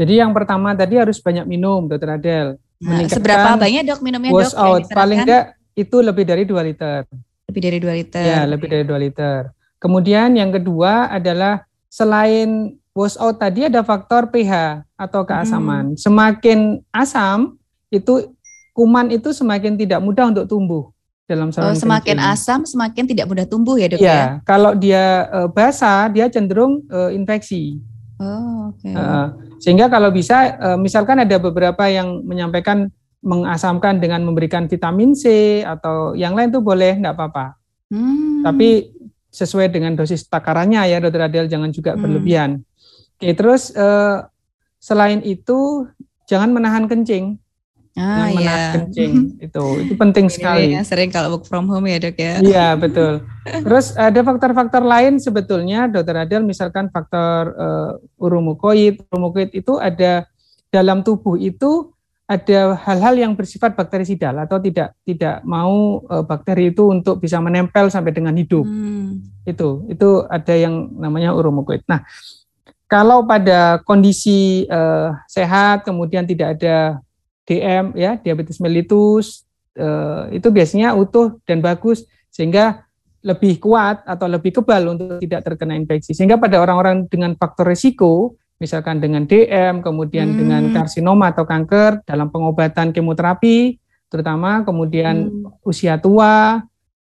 Jadi 0.00 0.18
yang 0.18 0.32
pertama 0.32 0.72
tadi 0.72 0.96
harus 0.96 1.20
banyak 1.20 1.44
minum 1.44 1.84
dokter 1.86 2.08
Adel. 2.16 2.56
Nah, 2.82 3.06
seberapa 3.06 3.54
banyak 3.54 3.82
dok 3.86 4.00
minumnya 4.02 4.30
dok? 4.34 4.54
out 4.58 4.82
paling 4.90 5.22
enggak 5.22 5.54
itu 5.78 5.96
lebih 6.02 6.24
dari 6.26 6.42
2 6.42 6.68
liter. 6.68 7.06
Lebih 7.46 7.60
dari 7.62 7.78
2 7.78 7.94
liter. 7.94 8.24
Ya 8.26 8.42
lebih 8.42 8.66
dari 8.66 8.84
2 8.84 8.98
liter. 8.98 9.54
Kemudian 9.78 10.34
yang 10.34 10.50
kedua 10.50 11.10
adalah 11.10 11.62
selain 11.86 12.74
wash 12.92 13.16
out 13.16 13.38
tadi 13.38 13.66
ada 13.70 13.80
faktor 13.86 14.28
pH 14.34 14.84
atau 14.98 15.22
keasaman. 15.22 15.94
Hmm. 15.94 15.98
Semakin 15.98 16.82
asam 16.92 17.56
itu 17.88 18.34
kuman 18.72 19.12
itu 19.12 19.30
semakin 19.30 19.76
tidak 19.76 20.00
mudah 20.00 20.32
untuk 20.32 20.48
tumbuh 20.48 20.92
dalam 21.28 21.48
saluran 21.54 21.76
oh, 21.76 21.78
semakin 21.78 22.16
kencing. 22.18 22.32
asam 22.34 22.60
semakin 22.66 23.04
tidak 23.08 23.26
mudah 23.28 23.46
tumbuh 23.48 23.76
ya 23.78 23.86
dok 23.88 24.00
ya? 24.00 24.08
Ya, 24.08 24.24
kalau 24.44 24.72
dia 24.76 25.28
e, 25.28 25.38
basah 25.52 26.08
dia 26.12 26.26
cenderung 26.28 26.84
e, 26.88 26.98
infeksi. 27.16 27.80
Oh. 28.22 28.70
Okay. 28.78 28.94
E, 28.94 29.04
sehingga 29.58 29.90
kalau 29.90 30.14
bisa 30.14 30.54
e, 30.54 30.68
misalkan 30.78 31.18
ada 31.18 31.36
beberapa 31.42 31.90
yang 31.90 32.22
menyampaikan 32.22 32.86
mengasamkan 33.22 33.98
dengan 33.98 34.22
memberikan 34.22 34.66
vitamin 34.66 35.14
C 35.14 35.62
atau 35.62 36.14
yang 36.14 36.34
lain 36.38 36.54
tuh 36.54 36.62
boleh 36.62 36.98
enggak 36.98 37.18
apa-apa. 37.18 37.58
Hmm. 37.90 38.42
Tapi 38.46 38.94
sesuai 39.32 39.72
dengan 39.72 39.96
dosis 39.96 40.28
takarannya 40.28 40.84
ya 40.86 40.98
dokter 41.00 41.24
Adel 41.24 41.46
jangan 41.50 41.70
juga 41.70 41.94
hmm. 41.94 42.02
berlebihan. 42.02 42.50
Oke, 43.16 43.32
terus 43.38 43.70
uh, 43.78 44.26
selain 44.82 45.22
itu 45.22 45.86
jangan 46.26 46.50
menahan 46.50 46.90
kencing. 46.90 47.38
Ah, 47.92 48.32
menahan 48.32 48.40
iya. 48.40 48.72
kencing 48.72 49.36
itu 49.36 49.64
itu 49.84 49.94
penting 50.00 50.24
Ini 50.24 50.32
sekali. 50.32 50.66
Ya, 50.72 50.80
sering 50.80 51.12
kalau 51.12 51.36
work 51.36 51.44
from 51.44 51.68
home 51.68 51.84
ya 51.84 52.00
dok 52.00 52.16
ya. 52.16 52.40
Iya 52.40 52.66
betul. 52.80 53.20
Terus 53.68 53.92
ada 54.00 54.16
faktor-faktor 54.24 54.80
lain 54.80 55.20
sebetulnya 55.20 55.92
dokter 55.92 56.16
Adel 56.24 56.40
misalkan 56.40 56.88
faktor 56.88 57.52
uh, 57.52 57.92
urumukoid. 58.16 59.04
Urumukoid 59.12 59.52
itu 59.52 59.76
ada 59.76 60.24
dalam 60.72 61.04
tubuh 61.04 61.36
itu 61.36 61.92
ada 62.24 62.80
hal-hal 62.80 63.28
yang 63.28 63.32
bersifat 63.36 63.76
bakterisidal 63.76 64.40
atau 64.40 64.56
tidak 64.56 64.96
tidak 65.04 65.44
mau 65.44 66.00
uh, 66.08 66.24
bakteri 66.24 66.72
itu 66.72 66.88
untuk 66.88 67.20
bisa 67.20 67.44
menempel 67.44 67.92
sampai 67.92 68.16
dengan 68.16 68.32
hidup. 68.32 68.64
Hmm. 68.64 69.20
Itu 69.44 69.84
itu 69.92 70.24
ada 70.32 70.56
yang 70.56 70.96
namanya 70.96 71.36
urumukoid. 71.36 71.84
Nah 71.84 72.08
kalau 72.88 73.28
pada 73.28 73.84
kondisi 73.84 74.64
uh, 74.64 75.12
sehat 75.28 75.84
kemudian 75.84 76.24
tidak 76.24 76.56
ada 76.56 77.04
DM 77.42 77.96
ya 77.98 78.18
diabetes 78.18 78.62
mellitus 78.62 79.42
uh, 79.78 80.30
itu 80.30 80.48
biasanya 80.48 80.94
utuh 80.94 81.38
dan 81.42 81.58
bagus 81.58 82.06
sehingga 82.30 82.86
lebih 83.22 83.62
kuat 83.62 84.02
atau 84.02 84.26
lebih 84.26 84.62
kebal 84.62 84.98
untuk 84.98 85.22
tidak 85.22 85.46
terkena 85.46 85.78
infeksi. 85.78 86.10
Sehingga 86.10 86.42
pada 86.42 86.58
orang-orang 86.58 87.06
dengan 87.06 87.38
faktor 87.38 87.70
risiko 87.70 88.34
misalkan 88.62 89.02
dengan 89.02 89.26
DM 89.26 89.82
kemudian 89.82 90.30
hmm. 90.30 90.38
dengan 90.38 90.62
karsinoma 90.70 91.34
atau 91.34 91.42
kanker 91.42 92.06
dalam 92.06 92.30
pengobatan 92.30 92.94
kemoterapi 92.94 93.74
terutama 94.06 94.62
kemudian 94.62 95.26
hmm. 95.26 95.66
usia 95.66 95.98
tua 95.98 96.62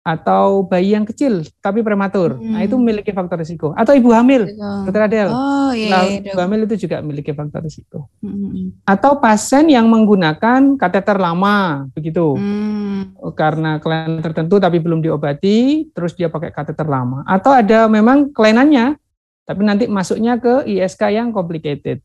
atau 0.08 0.64
bayi 0.64 0.96
yang 0.96 1.04
kecil 1.04 1.44
tapi 1.60 1.84
prematur. 1.84 2.40
Hmm. 2.40 2.56
Nah, 2.56 2.64
itu 2.64 2.80
memiliki 2.80 3.12
faktor 3.12 3.44
risiko. 3.44 3.76
Atau 3.76 3.92
ibu 3.92 4.08
hamil, 4.16 4.48
Dokter 4.88 5.04
Adel. 5.04 5.28
Oh, 5.28 5.68
iya, 5.76 5.92
nah, 5.92 6.02
iya, 6.08 6.32
ibu 6.32 6.40
hamil 6.40 6.64
itu 6.64 6.88
juga 6.88 7.04
memiliki 7.04 7.36
faktor 7.36 7.60
risiko. 7.60 8.08
Hmm. 8.24 8.72
Atau 8.88 9.20
pasien 9.20 9.68
yang 9.68 9.84
menggunakan 9.92 10.80
kateter 10.80 11.20
lama, 11.20 11.84
begitu. 11.92 12.40
Hmm. 12.40 13.12
Karena 13.36 13.76
kelainan 13.76 14.24
tertentu 14.24 14.56
tapi 14.56 14.80
belum 14.80 15.04
diobati, 15.04 15.92
terus 15.92 16.16
dia 16.16 16.32
pakai 16.32 16.56
kateter 16.56 16.88
lama. 16.88 17.20
Atau 17.28 17.52
ada 17.52 17.84
memang 17.84 18.32
kelainannya, 18.32 18.96
tapi 19.44 19.60
nanti 19.60 19.84
masuknya 19.92 20.40
ke 20.40 20.64
ISK 20.64 21.12
yang 21.12 21.36
complicated. 21.36 22.00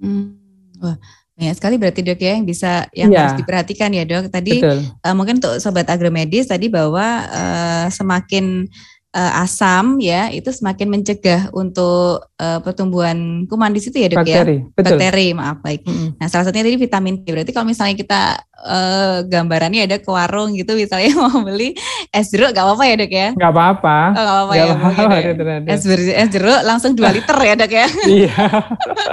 Hmm. 0.00 0.40
Wah, 0.80 0.96
banyak 1.38 1.54
sekali 1.54 1.78
berarti 1.78 2.02
dok 2.02 2.18
ya 2.18 2.34
yang 2.34 2.42
bisa 2.42 2.90
yang 2.90 3.14
ya. 3.14 3.30
harus 3.30 3.38
diperhatikan 3.38 3.94
ya 3.94 4.02
dok. 4.02 4.26
Tadi 4.26 4.58
uh, 4.58 5.14
mungkin 5.14 5.38
untuk 5.38 5.62
sobat 5.62 5.86
agromedis 5.86 6.50
tadi 6.50 6.66
bahwa 6.66 7.30
uh, 7.30 7.86
semakin 7.94 8.66
uh, 9.14 9.42
asam 9.44 9.96
ya 10.02 10.28
itu 10.28 10.52
semakin 10.52 10.88
mencegah 10.92 11.48
untuk 11.56 12.28
uh, 12.36 12.58
pertumbuhan 12.60 13.48
kuman 13.48 13.72
di 13.72 13.80
situ 13.80 13.96
ya 13.96 14.08
dok 14.12 14.24
bakteri, 14.24 14.56
ya 14.60 14.72
betul. 14.76 14.98
bakteri 14.98 15.26
maaf 15.32 15.58
baik. 15.64 15.82
Mm-hmm. 15.84 16.08
nah 16.20 16.26
salah 16.28 16.44
satunya 16.48 16.64
tadi 16.66 16.76
vitamin 16.76 17.14
D. 17.24 17.26
Berarti 17.32 17.52
kalau 17.54 17.66
misalnya 17.68 17.96
kita 17.96 18.22
uh, 18.64 19.16
gambarannya 19.24 19.88
ada 19.88 19.96
ke 20.02 20.10
warung 20.10 20.52
gitu 20.52 20.76
misalnya 20.76 21.12
mau 21.22 21.40
beli 21.40 21.72
es 22.12 22.28
jeruk 22.32 22.52
gak 22.52 22.64
apa-apa 22.64 22.84
ya 22.84 22.94
dok 23.00 23.12
ya? 23.12 23.28
Nggak 23.36 23.52
apa-apa. 23.52 23.98
Oh, 24.12 24.42
gak 24.52 24.66
apa-apa 24.76 25.14
ya, 25.20 25.32
apa 25.32 25.54
ya. 25.68 25.72
es, 25.72 25.82
es 25.88 26.28
jeruk 26.28 26.60
langsung 26.64 26.92
2 26.92 27.16
liter 27.16 27.38
ya 27.38 27.54
dok 27.56 27.72
ya? 27.72 27.86
Iya. 28.08 28.46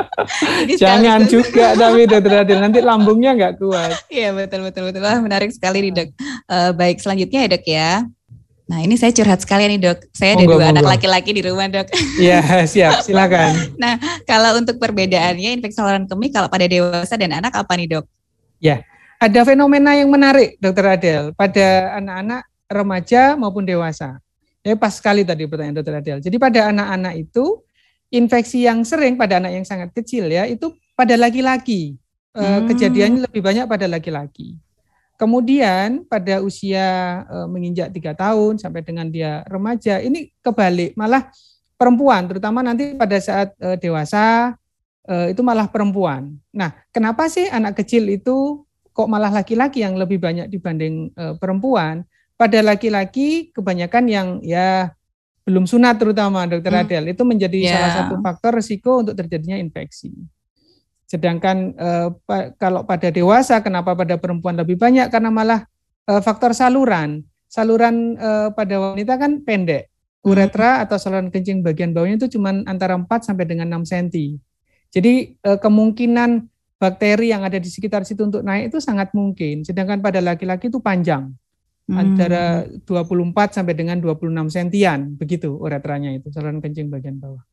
Jangan 0.81 1.27
juga 1.27 1.75
tapi 1.75 2.07
dokter 2.07 2.41
Adil 2.41 2.59
nanti 2.63 2.79
lambungnya 2.79 3.35
nggak 3.35 3.53
kuat. 3.59 4.07
Iya 4.07 4.31
betul 4.33 4.63
betul 4.65 4.87
betul. 4.89 5.03
Wah, 5.03 5.19
menarik 5.19 5.51
sekali 5.51 5.83
nih 5.83 5.91
dok. 5.93 6.09
Uh, 6.47 6.71
baik 6.73 6.99
selanjutnya 6.99 7.39
ya 7.45 7.49
dok 7.51 7.65
ya 7.67 7.91
Nah 8.65 8.81
ini 8.81 8.97
saya 8.97 9.13
curhat 9.13 9.45
sekalian 9.45 9.77
nih 9.77 9.81
dok. 9.91 9.99
Saya 10.09 10.33
ada 10.33 10.45
dua 10.49 10.73
anak 10.73 10.85
laki-laki 10.85 11.37
di 11.37 11.41
rumah 11.45 11.69
dok. 11.69 11.85
Iya 12.17 12.65
siap 12.65 13.01
silakan. 13.05 13.77
nah 13.77 13.97
kalau 14.25 14.57
untuk 14.57 14.81
perbedaannya 14.81 15.61
infeksi 15.61 15.77
saluran 15.77 16.09
kemih 16.09 16.33
kalau 16.33 16.49
pada 16.49 16.65
dewasa 16.65 17.13
dan 17.13 17.37
anak 17.37 17.53
apa 17.53 17.73
nih 17.77 17.99
dok? 17.99 18.05
Ya 18.57 18.81
ada 19.21 19.41
fenomena 19.47 19.95
yang 19.95 20.09
menarik 20.09 20.57
dokter 20.57 20.85
Adel 20.85 21.23
pada 21.37 21.97
anak-anak 22.01 22.41
remaja 22.67 23.37
maupun 23.37 23.63
dewasa. 23.63 24.17
Ya 24.65 24.73
pas 24.73 24.97
sekali 24.97 25.21
tadi 25.21 25.45
pertanyaan 25.45 25.77
dokter 25.77 25.95
Adel. 26.01 26.17
Jadi 26.19 26.37
pada 26.41 26.73
anak-anak 26.73 27.13
itu 27.21 27.61
infeksi 28.09 28.65
yang 28.65 28.81
sering 28.81 29.13
pada 29.13 29.37
anak 29.37 29.61
yang 29.61 29.65
sangat 29.65 29.93
kecil 29.93 30.25
ya 30.25 30.49
itu 30.49 30.73
pada 30.97 31.13
laki-laki. 31.13 32.01
Eh, 32.35 32.41
hmm. 32.41 32.67
Kejadiannya 32.67 33.19
lebih 33.29 33.41
banyak 33.45 33.65
pada 33.69 33.85
laki-laki. 33.87 34.59
Kemudian 35.15 36.03
pada 36.05 36.43
usia 36.43 37.21
e, 37.25 37.37
menginjak 37.47 37.91
tiga 37.95 38.11
tahun 38.11 38.59
sampai 38.59 38.83
dengan 38.83 39.07
dia 39.07 39.47
remaja 39.47 40.03
ini 40.03 40.31
kebalik 40.43 40.91
malah 40.99 41.31
perempuan 41.79 42.27
terutama 42.27 42.59
nanti 42.59 42.99
pada 42.99 43.15
saat 43.19 43.55
e, 43.55 43.79
dewasa 43.79 44.55
e, 45.07 45.31
itu 45.31 45.39
malah 45.39 45.71
perempuan. 45.71 46.35
Nah, 46.51 46.75
kenapa 46.91 47.31
sih 47.31 47.47
anak 47.47 47.79
kecil 47.79 48.11
itu 48.11 48.67
kok 48.91 49.07
malah 49.07 49.31
laki-laki 49.31 49.83
yang 49.83 49.95
lebih 49.95 50.19
banyak 50.19 50.51
dibanding 50.51 51.15
e, 51.15 51.23
perempuan? 51.39 52.03
pada 52.35 52.59
laki-laki 52.59 53.49
kebanyakan 53.55 54.03
yang 54.11 54.27
ya 54.43 54.91
belum 55.47 55.63
sunat 55.63 55.95
terutama 55.95 56.43
dokter 56.43 56.73
hmm. 56.73 56.81
Adel 56.83 57.05
itu 57.15 57.23
menjadi 57.23 57.57
yeah. 57.57 57.71
salah 57.71 57.91
satu 58.03 58.15
faktor 58.19 58.51
risiko 58.59 58.91
untuk 59.01 59.15
terjadinya 59.15 59.55
infeksi. 59.55 60.11
Sedangkan 61.05 61.77
eh, 61.77 62.09
kalau 62.57 62.81
pada 62.83 63.13
dewasa 63.13 63.61
kenapa 63.61 63.93
pada 63.93 64.17
perempuan 64.17 64.57
lebih 64.57 64.75
banyak 64.75 65.13
karena 65.13 65.29
malah 65.29 65.61
eh, 66.09 66.21
faktor 66.21 66.57
saluran. 66.57 67.21
Saluran 67.45 68.17
eh, 68.17 68.49
pada 68.51 68.75
wanita 68.93 69.15
kan 69.21 69.45
pendek. 69.45 69.87
Hmm. 70.25 70.33
Uretra 70.33 70.81
atau 70.81 70.97
saluran 70.97 71.29
kencing 71.29 71.61
bagian 71.61 71.93
bawahnya 71.93 72.17
itu 72.25 72.37
cuma 72.37 72.49
antara 72.65 72.97
4 72.97 73.05
sampai 73.21 73.45
dengan 73.45 73.69
6 73.85 73.85
cm. 73.85 74.41
Jadi 74.89 75.13
eh, 75.37 75.59
kemungkinan 75.61 76.29
bakteri 76.75 77.31
yang 77.31 77.45
ada 77.45 77.61
di 77.61 77.69
sekitar 77.69 78.03
situ 78.03 78.25
untuk 78.25 78.41
naik 78.41 78.73
itu 78.73 78.81
sangat 78.81 79.13
mungkin. 79.13 79.61
Sedangkan 79.61 80.01
pada 80.01 80.19
laki-laki 80.19 80.73
itu 80.73 80.81
panjang 80.81 81.29
hmm. 81.89 81.95
antara 81.95 82.65
24 82.89 83.61
sampai 83.61 83.73
dengan 83.77 84.01
26 84.01 84.49
sentian 84.49 85.13
begitu 85.15 85.53
uretranya 85.53 86.13
itu 86.17 86.33
saluran 86.33 86.59
kencing 86.59 86.89
bagian 86.89 87.21
bawah. 87.21 87.45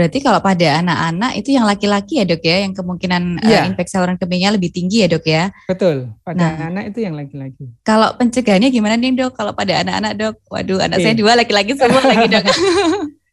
Berarti 0.00 0.24
kalau 0.24 0.40
pada 0.40 0.80
anak-anak 0.80 1.32
itu 1.36 1.52
yang 1.52 1.68
laki-laki 1.68 2.16
ya 2.16 2.24
dok 2.24 2.40
ya, 2.40 2.56
yang 2.64 2.72
kemungkinan 2.72 3.22
ya. 3.44 3.60
uh, 3.60 3.64
infeksi 3.68 3.92
saluran 4.00 4.16
kemihnya 4.16 4.56
lebih 4.56 4.72
tinggi 4.72 5.04
ya 5.04 5.08
dok 5.12 5.28
ya? 5.28 5.52
Betul, 5.68 6.08
pada 6.24 6.40
nah, 6.40 6.72
anak 6.72 6.96
itu 6.96 7.04
yang 7.04 7.12
laki-laki. 7.12 7.68
Kalau 7.84 8.16
pencegahannya 8.16 8.72
gimana 8.72 8.96
nih 8.96 9.12
dok? 9.12 9.36
Kalau 9.36 9.52
pada 9.52 9.84
anak-anak 9.84 10.12
dok, 10.16 10.34
waduh 10.48 10.80
anak 10.80 11.04
okay. 11.04 11.12
saya 11.12 11.14
dua 11.20 11.32
laki-laki 11.36 11.76
semua 11.76 12.00
lagi 12.00 12.26
dok. 12.32 12.44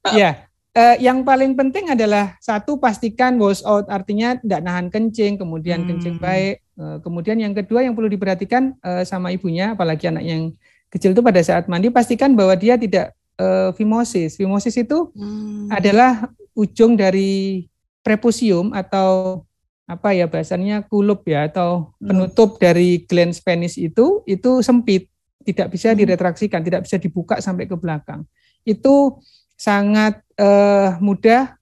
Iya, 0.08 0.40
uh, 0.72 0.96
yang 1.04 1.28
paling 1.28 1.52
penting 1.60 1.92
adalah 1.92 2.40
satu 2.40 2.80
pastikan 2.80 3.36
wash 3.40 3.60
out, 3.68 3.92
artinya 3.92 4.40
tidak 4.40 4.64
nahan 4.64 4.88
kencing, 4.88 5.36
kemudian 5.36 5.84
hmm. 5.84 5.88
kencing 5.92 6.16
baik, 6.16 6.64
Eh, 6.78 6.98
kemudian 7.02 7.42
yang 7.42 7.58
kedua 7.58 7.82
yang 7.82 7.98
perlu 7.98 8.06
diperhatikan 8.06 8.78
uh, 8.86 9.02
sama 9.02 9.34
ibunya, 9.34 9.74
apalagi 9.74 10.14
anak 10.14 10.22
yang 10.22 10.54
kecil 10.94 11.18
itu 11.18 11.26
pada 11.26 11.42
saat 11.42 11.66
mandi 11.66 11.90
pastikan 11.90 12.38
bahwa 12.38 12.54
dia 12.54 12.78
tidak 12.78 13.18
uh, 13.42 13.74
fimosis. 13.74 14.38
Fimosis 14.38 14.78
itu 14.78 15.10
hmm. 15.18 15.74
adalah 15.74 16.30
ujung 16.58 16.98
dari 16.98 17.70
prepusium 18.02 18.74
atau 18.74 19.44
apa 19.88 20.12
ya 20.12 20.28
bahasanya 20.28 20.84
kulup 20.90 21.24
ya 21.30 21.48
atau 21.48 21.94
hmm. 22.02 22.08
penutup 22.10 22.50
hmm. 22.58 22.60
dari 22.60 22.90
glans 23.06 23.40
penis 23.40 23.78
itu 23.80 24.26
itu 24.26 24.66
sempit, 24.66 25.08
tidak 25.46 25.72
bisa 25.72 25.94
hmm. 25.94 25.98
diretraksikan, 26.02 26.60
tidak 26.66 26.84
bisa 26.90 26.98
dibuka 26.98 27.40
sampai 27.40 27.70
ke 27.70 27.78
belakang. 27.78 28.26
Itu 28.66 29.22
sangat 29.56 30.20
uh, 30.36 31.00
mudah 31.00 31.56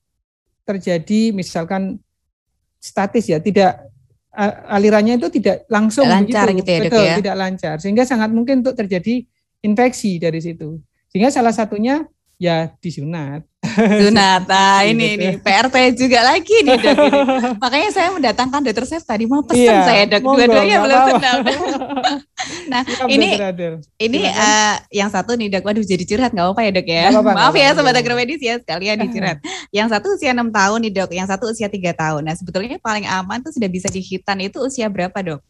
terjadi 0.66 1.36
misalkan 1.36 2.02
statis 2.82 3.30
ya, 3.30 3.38
tidak 3.38 3.86
alirannya 4.68 5.16
itu 5.16 5.32
tidak 5.40 5.64
langsung 5.72 6.06
lancar 6.06 6.52
begitu. 6.52 6.60
gitu 6.60 6.72
ya, 6.72 6.82
Betul, 6.84 7.06
ya. 7.06 7.16
tidak 7.24 7.36
lancar. 7.40 7.76
Sehingga 7.80 8.04
sangat 8.04 8.30
mungkin 8.36 8.62
untuk 8.62 8.76
terjadi 8.76 9.24
infeksi 9.64 10.20
dari 10.20 10.44
situ. 10.44 10.82
Sehingga 11.10 11.32
salah 11.32 11.56
satunya 11.56 12.04
ya 12.36 12.68
disunat. 12.84 13.48
Sunat, 13.76 14.42
nah 14.48 14.82
ini 14.90 15.20
ini 15.20 15.28
PRT 15.40 15.76
juga 16.00 16.24
lagi 16.24 16.56
nih 16.64 16.78
dok 16.80 16.96
ini. 16.96 17.20
Makanya 17.64 17.90
saya 17.92 18.10
mendatangkan 18.16 18.60
dokter 18.64 18.86
saya 18.88 19.02
tadi 19.04 19.28
mau 19.28 19.44
pesan 19.44 19.60
iya, 19.60 19.84
saya 19.84 20.04
dok, 20.08 20.24
dua-duanya 20.24 20.78
belum 20.80 21.00
sunat. 21.12 21.38
nah 22.72 22.82
ya, 22.88 23.06
ini 23.12 23.30
ini 24.00 24.20
uh, 24.32 24.76
yang 24.90 25.10
satu 25.12 25.36
nih 25.36 25.52
dok, 25.52 25.64
waduh 25.68 25.84
jadi 25.84 26.04
curhat 26.08 26.32
nggak 26.32 26.46
apa-apa 26.48 26.62
ya 26.64 26.72
dok 26.72 26.88
ya. 26.88 27.04
Apa 27.12 27.20
-apa, 27.20 27.32
Maaf 27.36 27.56
ya 27.56 27.68
sobat 27.76 27.96
agromedis 28.00 28.42
ya 28.42 28.56
sekalian 28.62 28.96
dicurhat. 29.04 29.38
yang 29.70 29.88
satu 29.92 30.16
usia 30.16 30.32
enam 30.32 30.50
tahun 30.50 30.80
nih 30.88 30.92
dok, 31.04 31.10
yang 31.12 31.28
satu 31.28 31.52
usia 31.52 31.68
tiga 31.68 31.92
tahun. 31.92 32.24
Nah 32.24 32.36
sebetulnya 32.38 32.80
paling 32.80 33.06
aman 33.06 33.44
tuh 33.44 33.52
sudah 33.52 33.68
bisa 33.68 33.92
dihitan 33.92 34.40
itu 34.40 34.64
usia 34.64 34.88
berapa 34.88 35.16
dok? 35.20 35.42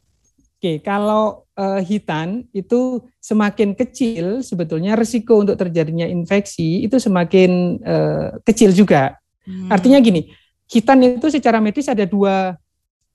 Oke, 0.56 0.80
kalau 0.80 1.46
uh, 1.60 1.84
hitan 1.84 2.48
itu 2.56 3.04
semakin 3.20 3.76
kecil 3.76 4.40
sebetulnya 4.40 4.96
resiko 4.96 5.44
untuk 5.44 5.60
terjadinya 5.60 6.08
infeksi 6.08 6.88
itu 6.88 6.96
semakin 6.96 7.82
uh, 7.84 8.40
kecil 8.48 8.72
juga. 8.72 9.20
Hmm. 9.44 9.68
Artinya 9.68 10.00
gini, 10.00 10.32
hitan 10.72 11.04
itu 11.04 11.28
secara 11.28 11.60
medis 11.60 11.92
ada 11.92 12.08
dua 12.08 12.56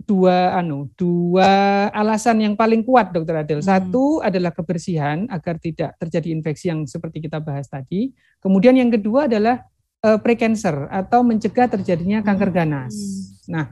dua 0.00 0.56
anu 0.56 0.88
dua 0.96 1.88
alasan 1.92 2.44
yang 2.44 2.54
paling 2.60 2.84
kuat 2.84 3.08
dokter 3.08 3.40
Adel. 3.40 3.64
Hmm. 3.64 3.72
Satu 3.72 4.20
adalah 4.20 4.52
kebersihan 4.52 5.24
agar 5.32 5.56
tidak 5.56 5.96
terjadi 5.96 6.28
infeksi 6.30 6.68
yang 6.68 6.84
seperti 6.84 7.24
kita 7.24 7.40
bahas 7.40 7.72
tadi. 7.72 8.12
Kemudian 8.36 8.76
yang 8.76 8.92
kedua 8.92 9.32
adalah 9.32 9.64
uh, 10.04 10.20
precancer 10.20 10.92
atau 10.92 11.24
mencegah 11.24 11.72
terjadinya 11.72 12.20
kanker 12.20 12.52
ganas. 12.52 12.92
Hmm. 12.92 13.24
Nah, 13.48 13.64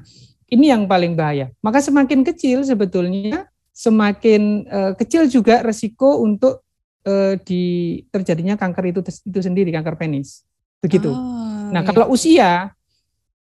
ini 0.49 0.73
yang 0.73 0.89
paling 0.89 1.13
bahaya. 1.13 1.53
Maka 1.61 1.85
semakin 1.85 2.25
kecil 2.25 2.65
sebetulnya 2.65 3.45
semakin 3.79 4.67
uh, 4.67 4.93
kecil 4.99 5.31
juga 5.31 5.63
resiko 5.63 6.19
untuk 6.19 6.67
uh, 7.07 7.39
di 7.47 8.03
terjadinya 8.11 8.59
kanker 8.59 8.91
itu 8.91 9.01
itu 9.07 9.39
sendiri 9.39 9.71
kanker 9.71 9.95
penis 9.95 10.43
begitu. 10.83 11.15
Oh, 11.15 11.71
nah 11.71 11.87
iya. 11.87 11.89
kalau 11.95 12.11
usia 12.11 12.75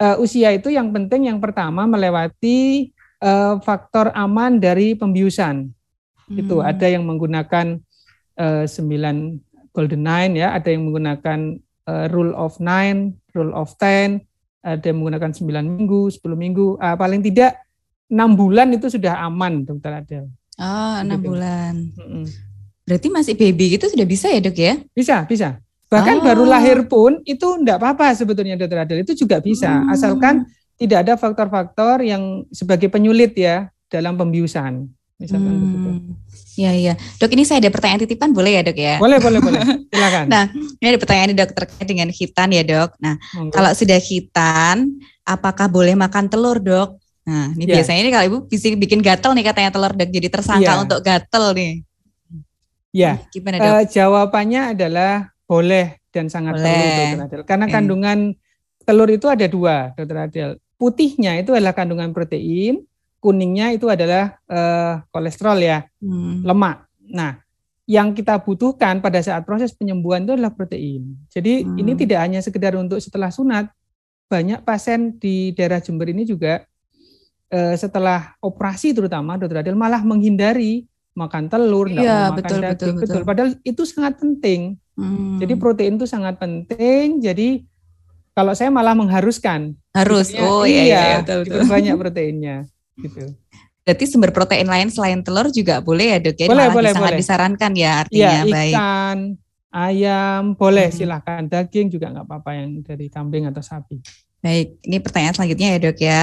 uh, 0.00 0.16
usia 0.24 0.56
itu 0.56 0.72
yang 0.72 0.88
penting 0.88 1.28
yang 1.28 1.36
pertama 1.36 1.84
melewati 1.84 2.90
uh, 3.20 3.60
faktor 3.60 4.08
aman 4.16 4.56
dari 4.56 4.96
pembiusan 4.96 5.68
hmm. 5.68 6.40
itu 6.40 6.64
ada 6.64 6.86
yang 6.88 7.04
menggunakan 7.04 7.76
uh, 8.40 8.64
9 8.64 9.76
golden 9.76 10.02
nine 10.02 10.32
ya 10.36 10.56
ada 10.56 10.68
yang 10.72 10.88
menggunakan 10.88 11.60
uh, 11.86 12.08
rule 12.08 12.32
of 12.34 12.56
nine 12.56 13.20
rule 13.36 13.52
of 13.52 13.72
ten 13.76 14.24
ada 14.64 14.90
yang 14.90 15.00
menggunakan 15.00 15.32
9 15.32 15.44
minggu 15.48 16.08
10 16.08 16.24
minggu 16.24 16.80
uh, 16.80 16.96
paling 16.98 17.20
tidak 17.20 17.61
enam 18.12 18.36
bulan 18.36 18.68
itu 18.76 18.92
sudah 18.92 19.24
aman 19.24 19.64
dokter 19.64 19.90
Adel. 19.96 20.28
Oh 20.60 20.94
enam 21.00 21.16
gitu. 21.16 21.32
bulan. 21.32 21.74
Berarti 22.84 23.08
masih 23.08 23.34
baby 23.34 23.80
gitu 23.80 23.88
sudah 23.88 24.04
bisa 24.04 24.28
ya 24.28 24.44
dok 24.44 24.58
ya? 24.60 24.76
Bisa 24.92 25.24
bisa. 25.24 25.56
Bahkan 25.88 26.20
oh. 26.20 26.24
baru 26.24 26.44
lahir 26.44 26.84
pun 26.84 27.24
itu 27.24 27.46
enggak 27.56 27.80
apa-apa 27.80 28.12
sebetulnya 28.12 28.60
dokter 28.60 28.84
Adel 28.84 29.00
itu 29.00 29.16
juga 29.16 29.40
bisa 29.40 29.80
hmm. 29.80 29.92
asalkan 29.96 30.44
tidak 30.76 31.08
ada 31.08 31.14
faktor-faktor 31.16 32.04
yang 32.04 32.44
sebagai 32.52 32.92
penyulit 32.92 33.32
ya 33.32 33.72
dalam 33.88 34.20
pembiusan 34.20 34.88
misalkan 35.16 35.52
hmm. 35.54 35.62
begitu. 35.62 35.90
Iya 36.52 36.72
iya. 36.76 36.94
Dok 37.16 37.32
ini 37.32 37.48
saya 37.48 37.64
ada 37.64 37.72
pertanyaan 37.72 38.04
titipan 38.04 38.36
boleh 38.36 38.60
ya 38.60 38.62
dok 38.66 38.76
ya? 38.76 38.94
Boleh 39.00 39.18
boleh 39.22 39.40
boleh. 39.40 39.62
Silakan. 39.92 40.26
nah 40.28 40.44
ini 40.52 40.86
ada 40.92 40.98
pertanyaan 41.00 41.28
nih 41.32 41.38
dok 41.40 41.52
terkait 41.56 41.86
dengan 41.88 42.08
hitan 42.12 42.48
ya 42.52 42.62
dok. 42.66 42.90
Nah 43.00 43.14
Monggo. 43.32 43.52
kalau 43.56 43.70
sudah 43.72 43.96
hitan 43.96 45.00
apakah 45.24 45.70
boleh 45.70 45.96
makan 45.96 46.28
telur 46.28 46.60
dok? 46.60 47.01
Nah, 47.22 47.54
ini 47.54 47.70
yeah. 47.70 47.78
biasanya 47.78 48.00
ini 48.02 48.10
kalau 48.10 48.26
ibu 48.26 48.38
bisa 48.50 48.66
bikin 48.74 48.98
gatel 48.98 49.30
nih 49.38 49.46
katanya 49.46 49.70
telur 49.70 49.94
dok 49.94 50.10
jadi 50.10 50.28
tersangka 50.28 50.72
yeah. 50.74 50.82
untuk 50.82 51.00
gatel 51.06 51.44
nih. 51.54 51.72
Ya, 52.92 52.98
yeah. 52.98 53.14
gimana 53.30 53.56
dok? 53.62 53.70
Uh, 53.70 53.84
jawabannya 53.86 54.62
adalah 54.74 55.12
boleh 55.46 56.02
dan 56.10 56.26
sangat 56.26 56.58
boleh. 56.58 56.66
perlu 56.66 56.84
dokter 56.90 57.22
Adel. 57.22 57.42
Karena 57.46 57.66
okay. 57.70 57.74
kandungan 57.78 58.18
telur 58.82 59.08
itu 59.08 59.26
ada 59.30 59.46
dua, 59.46 59.76
dokter 59.94 60.18
Adel. 60.18 60.50
Putihnya 60.74 61.38
itu 61.38 61.54
adalah 61.54 61.72
kandungan 61.72 62.10
protein, 62.10 62.82
kuningnya 63.22 63.70
itu 63.70 63.86
adalah 63.86 64.34
uh, 64.50 65.06
kolesterol 65.14 65.58
ya, 65.62 65.86
hmm. 66.02 66.42
lemak. 66.42 66.90
Nah, 67.06 67.38
yang 67.86 68.18
kita 68.18 68.42
butuhkan 68.42 68.98
pada 68.98 69.22
saat 69.22 69.46
proses 69.46 69.70
penyembuhan 69.70 70.26
itu 70.26 70.34
adalah 70.34 70.50
protein. 70.50 71.22
Jadi 71.30 71.62
hmm. 71.62 71.78
ini 71.78 71.92
tidak 71.94 72.18
hanya 72.18 72.42
sekedar 72.42 72.74
untuk 72.74 72.98
setelah 72.98 73.30
sunat, 73.30 73.70
banyak 74.26 74.66
pasien 74.66 75.14
di 75.22 75.54
daerah 75.54 75.78
Jember 75.78 76.10
ini 76.10 76.26
juga 76.26 76.66
eh, 77.52 77.76
setelah 77.76 78.32
operasi 78.40 78.96
terutama 78.96 79.36
dokter 79.36 79.60
Adel 79.60 79.76
malah 79.76 80.00
menghindari 80.00 80.88
makan 81.12 81.52
telur, 81.52 81.92
iya, 81.92 82.32
makan 82.32 82.36
betul, 82.40 82.58
daging, 82.58 82.72
betul, 82.72 82.92
betul. 82.96 83.04
betul. 83.04 83.22
Padahal 83.28 83.50
itu 83.60 83.82
sangat 83.84 84.16
penting. 84.16 84.80
Hmm. 84.96 85.36
Jadi 85.40 85.52
protein 85.60 86.00
itu 86.00 86.08
sangat 86.08 86.40
penting. 86.40 87.20
Jadi 87.20 87.68
kalau 88.32 88.56
saya 88.56 88.72
malah 88.72 88.96
mengharuskan. 88.96 89.76
Harus. 89.92 90.32
Oh 90.40 90.64
iya, 90.64 90.82
iya, 90.82 90.84
iya 90.88 91.16
betul, 91.20 91.40
betul. 91.44 91.68
banyak 91.68 91.94
proteinnya. 92.00 92.56
Gitu. 92.96 93.36
Berarti 93.82 94.04
sumber 94.08 94.30
protein 94.32 94.68
lain 94.70 94.88
selain 94.88 95.20
telur 95.20 95.52
juga 95.52 95.84
boleh 95.84 96.16
ya 96.16 96.18
dok 96.22 96.36
ya? 96.38 96.48
Boleh, 96.48 96.68
boleh, 96.72 96.90
sangat 96.94 97.12
boleh. 97.12 97.20
disarankan 97.20 97.72
ya 97.76 97.92
artinya 98.06 98.38
ya, 98.40 98.42
baik. 98.46 98.72
Ikan, 98.72 99.18
ayam, 99.68 100.42
boleh 100.56 100.88
hmm. 100.88 100.96
silahkan. 100.96 101.42
Daging 101.44 101.92
juga 101.92 102.08
nggak 102.08 102.24
apa-apa 102.24 102.50
yang 102.56 102.80
dari 102.80 103.06
kambing 103.12 103.52
atau 103.52 103.60
sapi. 103.60 104.00
Baik, 104.42 104.74
ini 104.90 104.98
pertanyaan 104.98 105.34
selanjutnya 105.38 105.68
ya 105.70 105.78
dok 105.78 105.98
ya. 106.02 106.10
ya 106.10 106.20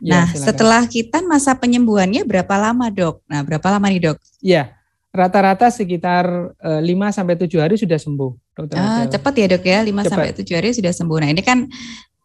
nah, 0.00 0.24
silakan. 0.32 0.44
setelah 0.48 0.82
kita 0.88 1.20
masa 1.20 1.52
penyembuhannya 1.52 2.24
berapa 2.24 2.54
lama 2.56 2.88
dok? 2.88 3.20
Nah, 3.28 3.44
berapa 3.44 3.66
lama 3.68 3.84
nih 3.92 4.00
dok? 4.00 4.16
Iya, 4.40 4.72
rata-rata 5.12 5.68
sekitar 5.68 6.56
uh, 6.56 6.80
eh, 6.80 6.96
5 6.96 7.16
sampai 7.20 7.36
tujuh 7.36 7.60
hari 7.60 7.76
sudah 7.76 8.00
sembuh. 8.00 8.32
Dokter 8.56 8.80
ah, 8.80 9.04
cepat 9.04 9.34
ya 9.36 9.46
dok 9.52 9.64
ya, 9.68 9.84
5 9.84 9.92
cepat. 9.92 10.08
sampai 10.08 10.28
tujuh 10.40 10.54
hari 10.56 10.72
sudah 10.72 10.92
sembuh. 10.96 11.18
Nah, 11.20 11.28
ini 11.36 11.44
kan 11.44 11.68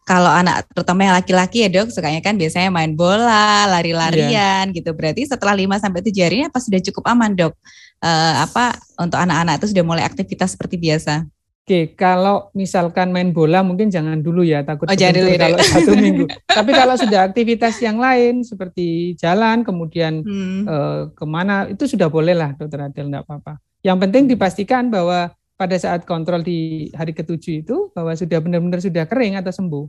kalau 0.08 0.32
anak 0.32 0.72
terutama 0.72 1.04
yang 1.04 1.14
laki-laki 1.20 1.66
ya 1.66 1.68
dok, 1.68 1.92
sukanya 1.92 2.24
kan 2.24 2.40
biasanya 2.40 2.72
main 2.72 2.96
bola, 2.96 3.68
lari-larian 3.68 4.72
ya. 4.72 4.72
gitu. 4.72 4.96
Berarti 4.96 5.28
setelah 5.28 5.52
5 5.52 5.84
sampai 5.84 6.00
tujuh 6.00 6.22
hari 6.24 6.34
ini 6.40 6.44
apa 6.48 6.64
sudah 6.64 6.80
cukup 6.80 7.04
aman 7.12 7.36
dok? 7.36 7.52
Uh, 8.00 8.40
apa 8.40 8.80
untuk 8.96 9.20
anak-anak 9.20 9.60
itu 9.60 9.76
sudah 9.76 9.84
mulai 9.84 10.08
aktivitas 10.08 10.56
seperti 10.56 10.80
biasa? 10.80 11.28
Oke, 11.66 11.98
kalau 11.98 12.46
misalkan 12.54 13.10
main 13.10 13.34
bola 13.34 13.58
mungkin 13.66 13.90
jangan 13.90 14.22
dulu 14.22 14.46
ya 14.46 14.62
takut 14.62 14.86
oh, 14.86 14.94
jangan 14.94 15.18
dulu, 15.18 15.28
ya, 15.34 15.38
kalau 15.50 15.58
satu 15.58 15.92
minggu. 16.06 16.24
Tapi 16.46 16.70
kalau 16.70 16.94
sudah 16.94 17.26
aktivitas 17.26 17.74
yang 17.82 17.98
lain 17.98 18.46
seperti 18.46 19.18
jalan, 19.18 19.66
kemudian 19.66 20.22
hmm. 20.22 20.62
eh, 20.62 21.00
ke 21.10 21.26
mana 21.26 21.66
itu 21.66 21.90
sudah 21.90 22.06
boleh 22.06 22.38
lah 22.38 22.54
dokter 22.54 22.86
Adel, 22.86 23.10
enggak 23.10 23.26
apa-apa. 23.26 23.58
Yang 23.82 23.98
penting 23.98 24.22
dipastikan 24.30 24.94
bahwa 24.94 25.34
pada 25.58 25.74
saat 25.74 26.06
kontrol 26.06 26.46
di 26.46 26.86
hari 26.94 27.10
ketujuh 27.10 27.66
itu 27.66 27.90
bahwa 27.90 28.14
sudah 28.14 28.38
benar-benar 28.38 28.78
sudah 28.78 29.02
kering 29.02 29.34
atau 29.34 29.50
sembuh. 29.50 29.86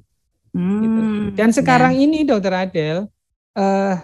Hmm, 0.58 0.82
gitu. 0.82 1.02
Dan 1.38 1.54
sekarang 1.54 1.94
ya. 1.94 2.10
ini 2.10 2.26
Dokter 2.26 2.58
Adel, 2.58 3.06
uh, 3.54 4.02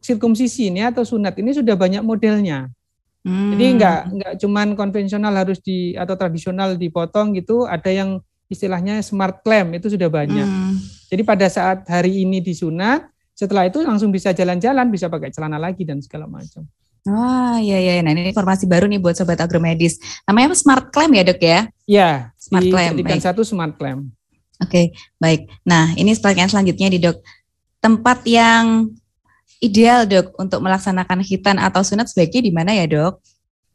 sirkumsisi 0.00 0.72
ini 0.72 0.88
atau 0.88 1.04
sunat 1.04 1.36
ini 1.36 1.52
sudah 1.52 1.76
banyak 1.76 2.00
modelnya. 2.00 2.72
Hmm. 3.20 3.52
Jadi 3.52 3.64
enggak 3.76 4.00
enggak 4.08 4.32
cuman 4.40 4.68
konvensional 4.72 5.34
harus 5.36 5.60
di 5.60 5.92
atau 5.92 6.16
tradisional 6.16 6.80
dipotong 6.80 7.36
gitu, 7.36 7.68
ada 7.68 7.92
yang 7.92 8.24
istilahnya 8.50 8.98
smart 9.04 9.44
clamp 9.44 9.76
itu 9.76 9.92
sudah 9.92 10.08
banyak. 10.08 10.46
Hmm. 10.46 10.74
Jadi 11.12 11.22
pada 11.22 11.46
saat 11.46 11.86
hari 11.86 12.24
ini 12.24 12.42
disunat, 12.42 13.06
setelah 13.36 13.68
itu 13.68 13.80
langsung 13.84 14.10
bisa 14.10 14.32
jalan-jalan, 14.34 14.88
bisa 14.88 15.06
pakai 15.06 15.30
celana 15.30 15.56
lagi 15.56 15.86
dan 15.86 16.00
segala 16.02 16.26
macam. 16.26 16.66
Wah, 17.08 17.56
iya 17.56 17.80
iya. 17.80 18.04
Nah, 18.04 18.12
ini 18.12 18.28
informasi 18.28 18.68
baru 18.68 18.84
nih 18.84 19.00
buat 19.00 19.16
sobat 19.16 19.40
agromedis. 19.40 19.96
Namanya 20.28 20.52
apa? 20.52 20.56
Smart 20.60 20.84
Clamp 20.92 21.12
ya, 21.16 21.22
Dok 21.24 21.40
ya? 21.40 21.60
Iya, 21.88 22.10
Smart 22.36 22.68
Clamp. 22.68 22.94
Baik. 23.00 23.24
satu 23.24 23.40
Smart 23.40 23.74
Clamp. 23.80 24.12
Oke, 24.60 24.68
okay, 24.68 24.84
baik. 25.16 25.48
Nah, 25.64 25.96
ini 25.96 26.12
pertanyaan 26.12 26.52
selanjutnya 26.52 26.88
di 26.92 27.00
Dok. 27.00 27.16
Tempat 27.80 28.28
yang 28.28 28.92
ideal, 29.60 30.08
Dok, 30.08 30.34
untuk 30.40 30.58
melaksanakan 30.64 31.20
hitan 31.20 31.60
atau 31.60 31.84
sunat 31.84 32.08
sebaiknya 32.08 32.40
di 32.48 32.52
mana 32.52 32.72
ya, 32.72 32.88
Dok? 32.88 33.20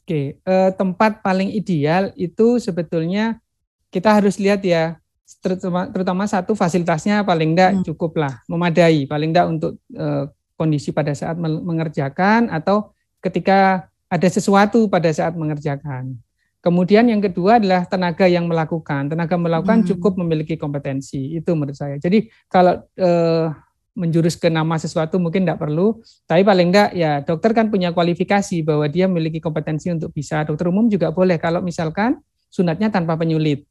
Oke, 0.05 0.37
eh, 0.37 0.71
tempat 0.77 1.21
paling 1.21 1.49
ideal 1.53 2.13
itu 2.17 2.61
sebetulnya 2.61 3.41
kita 3.89 4.13
harus 4.17 4.37
lihat 4.37 4.61
ya, 4.65 4.97
terutama, 5.41 5.89
terutama 5.89 6.23
satu 6.29 6.53
fasilitasnya 6.53 7.25
paling 7.25 7.53
tidak 7.53 7.71
hmm. 7.71 7.83
cukup 7.89 8.11
lah, 8.17 8.33
memadai, 8.45 9.09
paling 9.09 9.33
tidak 9.33 9.47
untuk 9.49 9.71
eh, 9.93 10.25
kondisi 10.57 10.93
pada 10.93 11.13
saat 11.13 11.37
mengerjakan 11.39 12.49
atau 12.49 12.93
ketika 13.21 13.89
ada 14.05 14.27
sesuatu 14.29 14.85
pada 14.85 15.09
saat 15.09 15.33
mengerjakan. 15.33 16.17
Kemudian 16.61 17.05
yang 17.05 17.21
kedua 17.21 17.61
adalah 17.61 17.85
tenaga 17.85 18.25
yang 18.25 18.49
melakukan. 18.49 19.05
Tenaga 19.05 19.37
melakukan 19.37 19.85
hmm. 19.85 19.87
cukup 19.93 20.17
memiliki 20.17 20.57
kompetensi. 20.57 21.37
Itu 21.37 21.53
menurut 21.53 21.77
saya. 21.77 22.01
Jadi 22.01 22.25
kalau 22.49 22.81
eh, 22.97 23.53
menjurus 23.95 24.35
ke 24.35 24.51
nama 24.51 24.75
sesuatu 24.75 25.17
mungkin 25.17 25.47
tidak 25.47 25.63
perlu, 25.63 26.03
tapi 26.27 26.43
paling 26.43 26.67
enggak 26.69 26.89
ya 26.91 27.23
dokter 27.23 27.55
kan 27.55 27.71
punya 27.71 27.95
kualifikasi 27.95 28.61
bahwa 28.61 28.85
dia 28.91 29.07
memiliki 29.07 29.39
kompetensi 29.39 29.87
untuk 29.89 30.11
bisa. 30.11 30.43
Dokter 30.43 30.67
umum 30.67 30.91
juga 30.91 31.15
boleh 31.15 31.39
kalau 31.39 31.63
misalkan 31.63 32.19
sunatnya 32.51 32.91
tanpa 32.91 33.15
penyulit. 33.15 33.63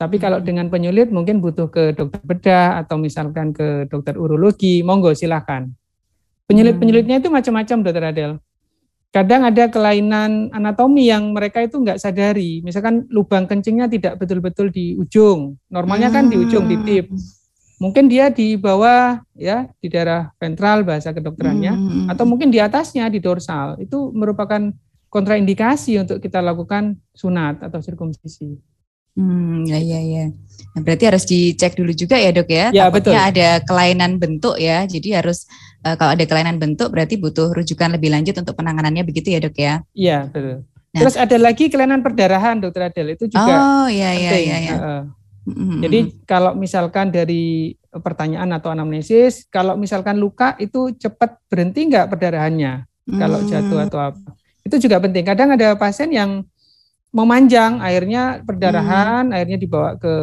Tapi 0.00 0.16
kalau 0.16 0.40
hmm. 0.40 0.46
dengan 0.48 0.66
penyulit 0.72 1.12
mungkin 1.12 1.44
butuh 1.44 1.68
ke 1.68 1.92
dokter 1.92 2.20
bedah 2.24 2.80
atau 2.80 2.96
misalkan 2.96 3.52
ke 3.52 3.86
dokter 3.92 4.16
urologi, 4.16 4.80
monggo 4.80 5.12
silahkan. 5.12 5.68
Penyulit-penyulitnya 6.48 7.20
itu 7.20 7.28
macam-macam 7.28 7.76
dokter 7.84 8.04
Adel 8.08 8.32
kadang 9.08 9.40
ada 9.48 9.72
kelainan 9.72 10.52
anatomi 10.52 11.08
yang 11.08 11.32
mereka 11.32 11.64
itu 11.64 11.80
nggak 11.80 12.00
sadari. 12.00 12.60
Misalkan 12.60 13.08
lubang 13.08 13.48
kencingnya 13.48 13.88
tidak 13.88 14.20
betul-betul 14.20 14.68
di 14.68 14.94
ujung. 15.00 15.56
Normalnya 15.72 16.12
kan 16.12 16.28
di 16.28 16.36
ujung 16.36 16.68
di 16.68 16.76
tip. 16.84 17.08
Mungkin 17.78 18.10
dia 18.10 18.26
di 18.28 18.58
bawah 18.58 19.22
ya 19.38 19.70
di 19.78 19.86
daerah 19.86 20.34
ventral 20.34 20.82
bahasa 20.82 21.14
kedokterannya 21.14 21.72
hmm. 21.72 22.06
atau 22.10 22.26
mungkin 22.26 22.50
di 22.50 22.58
atasnya 22.58 23.06
di 23.06 23.22
dorsal. 23.22 23.78
Itu 23.78 24.10
merupakan 24.10 24.74
kontraindikasi 25.08 26.02
untuk 26.02 26.18
kita 26.18 26.42
lakukan 26.42 26.98
sunat 27.14 27.62
atau 27.62 27.78
sirkumsisi. 27.78 28.58
Hmm, 29.18 29.66
ya 29.66 29.82
ya 29.82 29.98
ya. 29.98 30.24
Nah, 30.78 30.80
berarti 30.86 31.04
harus 31.10 31.26
dicek 31.26 31.74
dulu 31.74 31.90
juga 31.90 32.14
ya 32.14 32.30
dok 32.30 32.46
ya. 32.46 32.70
Ya 32.70 32.86
Takutnya 32.86 33.26
betul. 33.26 33.30
ada 33.34 33.48
kelainan 33.66 34.12
bentuk 34.22 34.54
ya. 34.62 34.86
Jadi 34.86 35.10
harus 35.10 35.46
uh, 35.82 35.98
kalau 35.98 36.14
ada 36.14 36.22
kelainan 36.22 36.62
bentuk 36.62 36.94
berarti 36.94 37.18
butuh 37.18 37.50
rujukan 37.50 37.98
lebih 37.98 38.14
lanjut 38.14 38.38
untuk 38.38 38.54
penanganannya 38.54 39.02
begitu 39.02 39.34
ya 39.34 39.42
dok 39.42 39.58
ya. 39.58 39.74
Iya 39.90 40.18
betul. 40.30 40.62
Nah. 40.94 41.00
Terus 41.02 41.16
ada 41.18 41.36
lagi 41.36 41.66
kelainan 41.66 42.00
perdarahan 42.00 42.62
dokter 42.62 42.94
Adel 42.94 43.18
itu 43.18 43.26
juga. 43.26 43.54
Oh 43.58 43.86
iya 43.90 44.14
iya 44.14 44.32
iya. 44.38 44.56
ya. 44.62 44.76
Uh, 44.78 45.02
mm-hmm. 45.48 45.80
Jadi 45.84 45.98
kalau 46.28 46.52
misalkan 46.52 47.08
dari 47.08 47.76
pertanyaan 47.88 48.52
atau 48.56 48.68
anamnesis, 48.68 49.48
kalau 49.48 49.74
misalkan 49.80 50.20
luka 50.20 50.54
itu 50.60 50.92
cepat 50.94 51.40
berhenti 51.48 51.88
nggak 51.88 52.12
perdarahannya 52.12 52.84
mm. 53.08 53.18
kalau 53.18 53.38
jatuh 53.48 53.78
atau 53.88 54.00
apa. 54.12 54.30
Itu 54.62 54.76
juga 54.76 55.00
penting. 55.00 55.24
Kadang 55.24 55.56
ada 55.56 55.72
pasien 55.80 56.12
yang 56.12 56.44
memanjang 57.08 57.80
airnya 57.80 58.44
perdarahan, 58.44 59.32
hmm. 59.32 59.36
airnya 59.36 59.56
dibawa 59.56 59.96
ke 59.96 60.14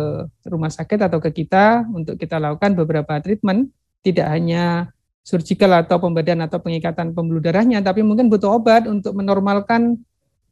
rumah 0.46 0.70
sakit 0.70 1.10
atau 1.10 1.18
ke 1.18 1.34
kita 1.34 1.82
untuk 1.90 2.14
kita 2.14 2.38
lakukan 2.38 2.78
beberapa 2.78 3.18
treatment, 3.18 3.74
tidak 4.06 4.30
hanya 4.30 4.94
surgical 5.26 5.74
atau 5.74 5.98
pembedaan 5.98 6.46
atau 6.46 6.62
pengikatan 6.62 7.18
pembuluh 7.18 7.42
darahnya, 7.42 7.82
tapi 7.82 8.06
mungkin 8.06 8.30
butuh 8.30 8.62
obat 8.62 8.86
untuk 8.86 9.18
menormalkan 9.18 9.98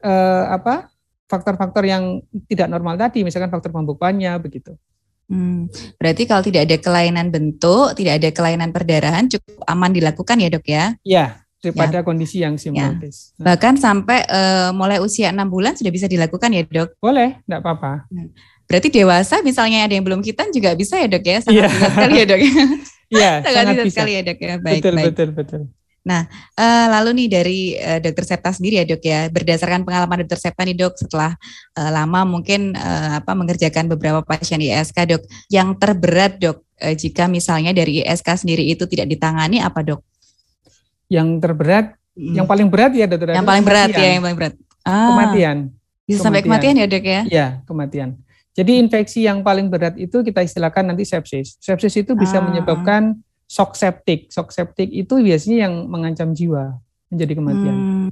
eh, 0.02 0.46
apa 0.50 0.90
faktor-faktor 1.28 1.84
yang 1.88 2.22
tidak 2.46 2.68
normal 2.70 3.00
tadi, 3.00 3.26
misalkan 3.26 3.50
faktor 3.50 3.72
pembukuannya 3.74 4.36
begitu. 4.44 4.76
Hmm, 5.32 5.72
berarti 5.98 6.28
kalau 6.28 6.44
tidak 6.44 6.68
ada 6.68 6.78
kelainan 6.78 7.32
bentuk, 7.32 7.96
tidak 7.96 8.20
ada 8.20 8.30
kelainan 8.30 8.70
perdarahan, 8.76 9.26
cukup 9.32 9.64
aman 9.66 9.92
dilakukan 9.96 10.36
ya 10.38 10.50
dok 10.52 10.66
ya? 10.68 10.86
Iya, 11.02 11.26
daripada 11.64 12.04
ya. 12.04 12.06
kondisi 12.06 12.44
yang 12.44 12.60
simultis. 12.60 13.32
Ya. 13.40 13.56
Bahkan 13.56 13.80
sampai 13.80 14.28
uh, 14.28 14.76
mulai 14.76 15.00
usia 15.00 15.32
enam 15.32 15.48
bulan 15.48 15.80
sudah 15.80 15.90
bisa 15.90 16.12
dilakukan 16.12 16.52
ya 16.52 16.68
dok? 16.68 17.00
Boleh, 17.00 17.40
tidak 17.48 17.60
apa-apa. 17.64 18.06
Nah, 18.12 18.28
berarti 18.68 18.92
dewasa 18.92 19.40
misalnya 19.40 19.88
ada 19.88 19.96
yang 19.96 20.04
belum 20.04 20.20
kita 20.20 20.52
juga 20.52 20.76
bisa 20.76 21.00
ya 21.00 21.08
dok 21.08 21.24
ya? 21.24 21.38
Sangat 21.40 21.56
ya. 21.56 21.68
bisa 21.72 21.88
sekali 21.96 22.14
ya 22.14 22.26
dok. 22.28 22.42
Iya, 23.14 23.32
sangat, 23.46 23.54
sangat 23.54 23.76
bisa 23.80 23.94
sekali 23.96 24.12
ya 24.12 24.22
dok 24.28 24.40
ya. 24.44 24.56
Baik, 24.60 24.82
betul, 24.82 24.94
baik. 24.94 25.06
betul, 25.08 25.30
betul. 25.32 25.62
Nah, 26.04 26.28
uh, 26.60 26.88
lalu 27.00 27.24
nih 27.24 27.28
dari 27.32 27.60
uh, 27.80 28.00
dokter 28.04 28.28
Septa 28.28 28.52
sendiri 28.52 28.84
ya 28.84 28.86
dok 28.86 29.04
ya, 29.04 29.32
berdasarkan 29.32 29.88
pengalaman 29.88 30.28
dokter 30.28 30.36
Septa 30.36 30.68
nih 30.68 30.76
dok, 30.76 31.00
setelah 31.00 31.32
uh, 31.80 31.92
lama 31.96 32.28
mungkin 32.28 32.76
uh, 32.76 33.24
apa 33.24 33.32
mengerjakan 33.32 33.88
beberapa 33.88 34.20
pasien 34.20 34.60
ISK 34.60 35.00
dok, 35.16 35.24
yang 35.48 35.72
terberat 35.80 36.36
dok, 36.44 36.60
uh, 36.84 36.92
jika 36.92 37.32
misalnya 37.32 37.72
dari 37.72 38.04
ISK 38.04 38.36
sendiri 38.36 38.68
itu 38.68 38.84
tidak 38.84 39.16
ditangani 39.16 39.63
apa 39.63 39.80
dok? 39.80 40.04
yang 41.13 41.38
terberat, 41.38 41.94
hmm. 42.18 42.34
yang 42.42 42.48
paling 42.50 42.68
berat 42.74 42.92
ya 42.98 43.06
dokter. 43.06 43.38
Yang 43.38 43.48
paling 43.48 43.63
berat 43.66 43.89
ya, 43.94 44.10
yang 44.18 44.24
paling 44.26 44.38
berat. 44.38 44.54
Ah, 44.82 45.13
kematian. 45.13 45.58
Bisa 46.04 46.20
kematian. 46.20 46.24
sampai 46.26 46.42
kematian 46.42 46.74
ya 46.76 46.86
dok 46.89 47.06
ya? 47.06 47.22
Iya, 47.30 47.48
kematian. 47.70 48.10
Jadi 48.54 48.72
infeksi 48.78 49.26
yang 49.26 49.42
paling 49.42 49.70
berat 49.70 49.98
itu 49.98 50.22
kita 50.22 50.46
istilahkan 50.46 50.86
nanti 50.86 51.06
sepsis. 51.06 51.58
Sepsis 51.58 51.94
itu 52.02 52.13
bisa 52.13 52.42
ah. 52.42 52.44
menyebabkan 52.46 53.18
shock 53.48 53.76
septic. 53.78 54.30
Shock 54.34 54.52
septic 54.52 54.90
itu 54.90 55.20
biasanya 55.20 55.70
yang 55.70 55.88
mengancam 55.88 56.32
jiwa 56.32 56.78
menjadi 57.14 57.34
kematian. 57.38 57.76
Hmm. 57.76 58.10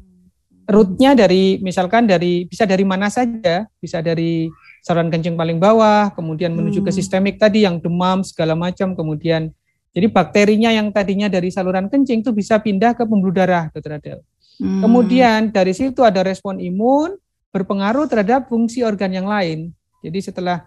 Rootnya 0.70 1.17
dari 1.17 1.60
misalkan 1.60 2.08
dari 2.08 2.48
bisa 2.48 2.63
dari 2.63 2.86
mana 2.88 3.12
saja, 3.12 3.67
bisa 3.82 4.00
dari 4.00 4.48
saluran 4.86 5.12
kencing 5.12 5.36
paling 5.36 5.60
bawah, 5.60 6.13
kemudian 6.15 6.54
menuju 6.56 6.80
hmm. 6.80 6.88
ke 6.88 6.91
sistemik 6.96 7.36
tadi 7.41 7.67
yang 7.67 7.82
demam 7.82 8.24
segala 8.24 8.56
macam, 8.56 8.96
kemudian 8.96 9.52
jadi 9.91 10.08
bakterinya 10.08 10.72
yang 10.72 10.88
tadinya 10.96 11.28
dari 11.28 11.52
saluran 11.52 11.91
kencing 11.91 12.24
itu 12.24 12.32
bisa 12.32 12.56
pindah 12.63 12.96
ke 12.96 13.04
pembuluh 13.04 13.36
darah, 13.36 13.67
Adel. 13.74 14.24
Hmm. 14.62 14.80
Kemudian 14.80 15.52
dari 15.52 15.76
situ 15.76 16.06
ada 16.06 16.24
respon 16.24 16.62
imun 16.62 17.20
berpengaruh 17.52 18.08
terhadap 18.08 18.48
fungsi 18.48 18.86
organ 18.86 19.12
yang 19.12 19.28
lain. 19.28 19.76
Jadi 20.00 20.20
setelah 20.24 20.63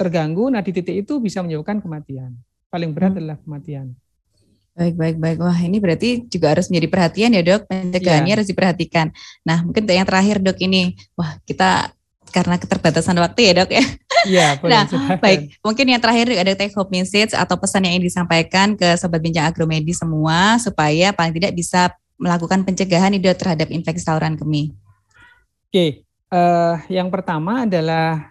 terganggu, 0.00 0.48
nah 0.48 0.64
di 0.64 0.72
titik 0.72 1.04
itu 1.04 1.20
bisa 1.20 1.44
menyebabkan 1.44 1.84
kematian. 1.84 2.32
Paling 2.70 2.90
berat 2.94 3.18
adalah 3.18 3.36
kematian. 3.42 3.98
Baik, 4.78 4.94
baik, 4.94 5.16
baik. 5.18 5.38
Wah, 5.42 5.58
ini 5.58 5.82
berarti 5.82 6.24
juga 6.30 6.54
harus 6.54 6.70
menjadi 6.70 6.88
perhatian 6.88 7.30
ya 7.34 7.42
dok. 7.42 7.66
Pencegahannya 7.66 8.30
ya. 8.30 8.34
harus 8.38 8.48
diperhatikan. 8.48 9.10
Nah, 9.42 9.66
mungkin 9.66 9.84
yang 9.84 10.06
terakhir 10.06 10.38
dok 10.38 10.56
ini, 10.62 10.94
wah 11.18 11.36
kita 11.42 11.90
karena 12.30 12.56
keterbatasan 12.56 13.18
waktu 13.18 13.50
ya 13.50 13.52
dok 13.60 13.70
ya. 13.74 13.84
Iya, 14.24 14.46
Nah, 14.70 14.86
baik. 15.18 15.58
Mungkin 15.60 15.86
yang 15.90 16.00
terakhir 16.00 16.30
ada 16.30 16.54
take 16.54 16.72
home 16.72 16.88
message 16.94 17.34
atau 17.34 17.58
pesan 17.58 17.90
yang 17.90 17.98
ingin 17.98 18.06
disampaikan 18.06 18.78
ke 18.78 18.94
sobat 18.94 19.18
bincang 19.18 19.50
agromedi 19.50 19.90
semua 19.90 20.56
supaya 20.62 21.10
paling 21.10 21.34
tidak 21.34 21.52
bisa 21.58 21.90
melakukan 22.14 22.62
pencegahan 22.62 23.12
dok 23.18 23.36
terhadap 23.36 23.68
infeksi 23.74 24.06
saluran 24.06 24.38
kemih. 24.38 24.70
Oke, 25.66 26.06
uh, 26.30 26.78
yang 26.86 27.10
pertama 27.10 27.66
adalah 27.66 28.30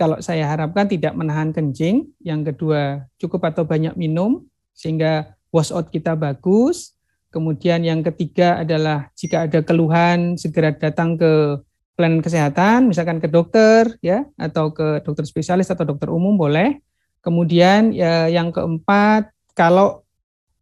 kalau 0.00 0.16
saya 0.24 0.48
harapkan 0.48 0.88
tidak 0.88 1.12
menahan 1.12 1.52
kencing. 1.52 2.08
Yang 2.24 2.56
kedua 2.56 3.04
cukup 3.20 3.52
atau 3.52 3.68
banyak 3.68 3.92
minum 4.00 4.48
sehingga 4.72 5.36
wash 5.52 5.68
out 5.68 5.92
kita 5.92 6.16
bagus. 6.16 6.96
Kemudian 7.28 7.84
yang 7.84 8.00
ketiga 8.00 8.64
adalah 8.64 9.12
jika 9.12 9.44
ada 9.44 9.60
keluhan 9.60 10.40
segera 10.40 10.72
datang 10.72 11.20
ke 11.20 11.60
pelayanan 11.94 12.24
kesehatan, 12.24 12.88
misalkan 12.88 13.20
ke 13.20 13.28
dokter 13.28 13.92
ya 14.00 14.24
atau 14.40 14.72
ke 14.72 15.04
dokter 15.04 15.28
spesialis 15.28 15.68
atau 15.68 15.84
dokter 15.84 16.08
umum 16.08 16.32
boleh. 16.32 16.80
Kemudian 17.20 17.92
ya, 17.92 18.32
yang 18.32 18.48
keempat, 18.48 19.28
kalau 19.52 20.00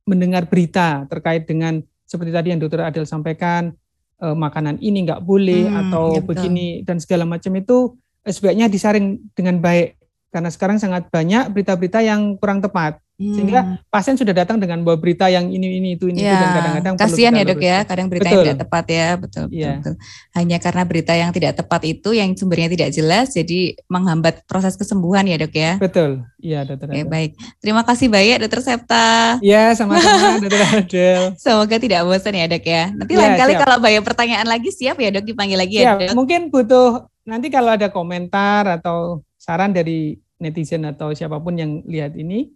mendengar 0.02 0.50
berita 0.50 1.06
terkait 1.06 1.46
dengan 1.46 1.78
seperti 2.02 2.34
tadi 2.34 2.50
yang 2.50 2.58
dokter 2.58 2.82
Adel 2.82 3.06
sampaikan, 3.06 3.70
eh, 4.18 4.34
makanan 4.34 4.82
ini 4.82 5.06
nggak 5.06 5.22
boleh 5.22 5.70
hmm, 5.70 5.78
atau 5.86 6.18
ya 6.18 6.26
begini 6.26 6.82
dan 6.82 6.98
segala 6.98 7.22
macam 7.22 7.54
itu 7.54 7.94
sebaiknya 8.30 8.66
disaring 8.70 9.20
dengan 9.34 9.60
baik 9.60 9.98
karena 10.28 10.50
sekarang 10.52 10.76
sangat 10.76 11.08
banyak 11.08 11.48
berita-berita 11.52 12.04
yang 12.04 12.36
kurang 12.36 12.60
tepat. 12.60 13.00
Hmm. 13.18 13.34
Sehingga 13.34 13.82
pasien 13.90 14.14
sudah 14.14 14.30
datang 14.30 14.62
dengan 14.62 14.78
bawa 14.86 14.94
berita 14.94 15.26
yang 15.26 15.50
ini 15.50 15.82
ini 15.82 15.98
itu 15.98 16.06
ini 16.06 16.22
ya, 16.22 16.38
itu 16.38 16.38
dan 16.38 16.50
kadang-kadang 16.54 16.94
kasihan 17.02 17.34
ya 17.34 17.42
dok 17.42 17.58
ya, 17.58 17.78
kadang 17.82 18.06
berita 18.06 18.30
betul. 18.30 18.34
yang 18.38 18.46
tidak 18.46 18.58
tepat 18.62 18.84
ya, 18.86 19.08
betul, 19.18 19.44
betul, 19.50 19.58
ya. 19.58 19.72
betul. 19.74 19.94
Hanya 20.38 20.56
karena 20.62 20.82
berita 20.86 21.12
yang 21.18 21.30
tidak 21.34 21.52
tepat 21.58 21.82
itu 21.82 22.10
yang 22.14 22.30
sumbernya 22.38 22.70
tidak 22.70 22.94
jelas, 22.94 23.34
jadi 23.34 23.74
menghambat 23.90 24.46
proses 24.46 24.78
kesembuhan 24.78 25.26
ya 25.26 25.34
dok 25.34 25.50
ya. 25.50 25.72
Betul, 25.82 26.22
iya 26.38 26.62
dokter. 26.62 26.86
Oke 26.94 27.02
baik, 27.10 27.30
terima 27.58 27.82
kasih 27.82 28.06
banyak 28.06 28.38
dokter 28.38 28.60
Septa. 28.62 29.42
Ya 29.42 29.74
sama-sama 29.74 30.38
dokter 30.46 30.62
Adel. 30.78 31.22
Semoga 31.42 31.74
tidak 31.82 32.06
bosan 32.06 32.38
ya 32.38 32.46
dok 32.46 32.64
ya. 32.70 32.84
Nanti 32.94 33.12
ya, 33.18 33.18
lain 33.18 33.34
kali 33.34 33.52
siap. 33.58 33.62
kalau 33.66 33.76
banyak 33.82 34.02
pertanyaan 34.06 34.46
lagi 34.46 34.70
siap 34.70 34.94
ya 34.94 35.10
dok 35.10 35.26
dipanggil 35.26 35.58
lagi 35.58 35.82
ya, 35.82 35.98
ya 35.98 36.06
dok. 36.06 36.14
Mungkin 36.14 36.54
butuh 36.54 37.10
nanti 37.28 37.52
kalau 37.52 37.76
ada 37.76 37.92
komentar 37.92 38.80
atau 38.80 39.20
saran 39.36 39.76
dari 39.76 40.16
netizen 40.40 40.88
atau 40.88 41.12
siapa 41.12 41.36
pun 41.36 41.52
yang 41.60 41.84
lihat 41.84 42.16
ini 42.16 42.48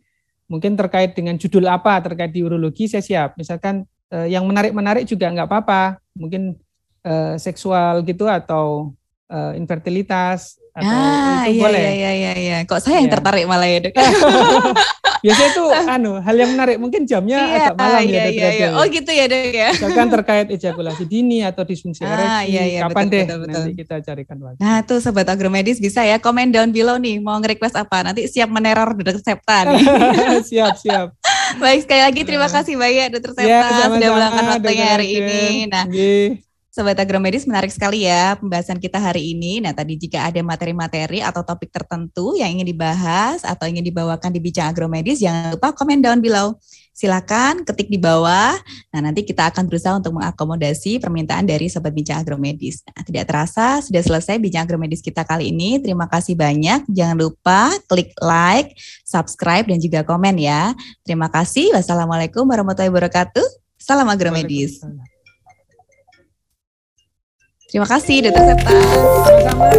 mungkin 0.48 0.72
terkait 0.78 1.12
dengan 1.12 1.36
judul 1.36 1.68
apa 1.68 2.00
terkait 2.00 2.32
di 2.32 2.40
urologi 2.40 2.88
saya 2.88 3.04
siap. 3.04 3.36
Misalkan 3.36 3.84
eh, 4.08 4.32
yang 4.32 4.48
menarik-menarik 4.48 5.04
juga 5.04 5.28
nggak 5.28 5.48
apa-apa. 5.48 6.00
Mungkin 6.16 6.56
eh, 7.04 7.34
seksual 7.36 8.00
gitu 8.08 8.24
atau 8.24 8.96
eh, 9.28 9.60
infertilitas 9.60 10.61
atau 10.72 10.88
ah, 10.88 11.44
itu 11.44 11.60
iya, 11.60 11.62
boleh. 11.68 11.84
iya 11.84 12.10
iya 12.16 12.32
iya 12.32 12.56
kok 12.64 12.80
saya 12.80 13.04
yang 13.04 13.12
ya. 13.12 13.20
tertarik 13.20 13.44
malah 13.44 13.68
ya 13.68 13.78
dok? 13.84 13.92
Biasanya 15.22 15.50
itu 15.52 15.64
anu 15.94 16.12
hal 16.18 16.34
yang 16.34 16.50
menarik. 16.56 16.76
Mungkin 16.80 17.04
jamnya 17.04 17.38
iya, 17.44 17.56
agak 17.68 17.74
malam 17.76 18.02
iya, 18.08 18.22
ya 18.24 18.24
iya, 18.32 18.48
iya. 18.56 18.68
oh 18.74 18.84
gitu 18.88 19.10
ya 19.12 19.24
dok 19.28 19.52
ya. 19.52 19.70
Misalkan 19.76 20.08
terkait 20.08 20.46
ejakulasi 20.48 21.04
dini 21.04 21.44
atau 21.44 21.62
disfungsi 21.68 22.08
ah, 22.08 22.16
ereksi 22.16 22.56
iya, 22.56 22.62
iya, 22.64 22.80
kapan 22.88 23.04
betul, 23.04 23.12
deh 23.12 23.24
betul, 23.24 23.38
betul. 23.44 23.52
nanti 23.52 23.72
kita 23.84 23.94
carikan 24.00 24.36
waktu. 24.40 24.58
Nah 24.64 24.76
tuh 24.80 24.98
sobat 25.04 25.28
agromedis 25.28 25.76
bisa 25.76 26.00
ya 26.08 26.16
komen 26.16 26.48
down 26.50 26.72
below 26.72 26.96
nih 26.96 27.20
mau 27.20 27.36
nge-request 27.36 27.76
apa? 27.76 28.08
Nanti 28.08 28.24
siap 28.32 28.48
meneror 28.48 28.96
dokter 28.96 29.20
Septa 29.20 29.68
nih. 29.68 29.84
Siap 30.48 30.74
siap. 30.80 31.06
Baik 31.60 31.84
sekali 31.84 32.00
lagi 32.00 32.20
terima 32.24 32.48
kasih 32.48 32.80
banyak 32.80 33.12
dokter 33.12 33.44
Septa 33.44 33.68
ya, 33.68 33.92
sudah 33.92 34.08
meluangkan 34.08 34.44
waktunya 34.56 34.86
hari 34.88 35.08
ini. 35.20 35.42
Nah 35.68 35.84
Sobat 36.72 36.96
Agromedis 36.96 37.44
menarik 37.44 37.68
sekali 37.68 38.08
ya 38.08 38.32
pembahasan 38.40 38.80
kita 38.80 38.96
hari 38.96 39.36
ini. 39.36 39.60
Nah 39.60 39.76
tadi 39.76 39.92
jika 40.00 40.24
ada 40.24 40.40
materi-materi 40.40 41.20
atau 41.20 41.44
topik 41.44 41.68
tertentu 41.68 42.32
yang 42.32 42.48
ingin 42.48 42.64
dibahas 42.64 43.44
atau 43.44 43.68
ingin 43.68 43.84
dibawakan 43.84 44.32
di 44.32 44.40
Bincang 44.40 44.72
Agromedis, 44.72 45.20
jangan 45.20 45.52
lupa 45.52 45.76
komen 45.76 46.00
down 46.00 46.24
below. 46.24 46.56
Silakan 46.96 47.68
ketik 47.68 47.92
di 47.92 48.00
bawah. 48.00 48.56
Nah 48.88 49.04
nanti 49.04 49.20
kita 49.20 49.52
akan 49.52 49.68
berusaha 49.68 50.00
untuk 50.00 50.16
mengakomodasi 50.16 50.96
permintaan 50.96 51.44
dari 51.44 51.68
Sobat 51.68 51.92
Bincang 51.92 52.24
Agromedis. 52.24 52.80
Nah, 52.88 53.04
tidak 53.04 53.28
terasa 53.28 53.84
sudah 53.84 54.00
selesai 54.00 54.40
Bincang 54.40 54.64
Agromedis 54.64 55.04
kita 55.04 55.28
kali 55.28 55.52
ini. 55.52 55.76
Terima 55.76 56.08
kasih 56.08 56.40
banyak. 56.40 56.88
Jangan 56.88 57.20
lupa 57.20 57.68
klik 57.84 58.16
like, 58.24 58.72
subscribe, 59.04 59.68
dan 59.68 59.76
juga 59.76 60.08
komen 60.08 60.40
ya. 60.40 60.72
Terima 61.04 61.28
kasih. 61.28 61.68
Wassalamualaikum 61.76 62.48
warahmatullahi 62.48 62.88
wabarakatuh. 62.88 63.44
Salam 63.76 64.08
Agromedis. 64.08 64.80
Terima 67.72 67.88
kasih, 67.88 68.28
Dokter 68.28 68.52
Septa. 68.52 68.68
Sama-sama, 68.68 69.72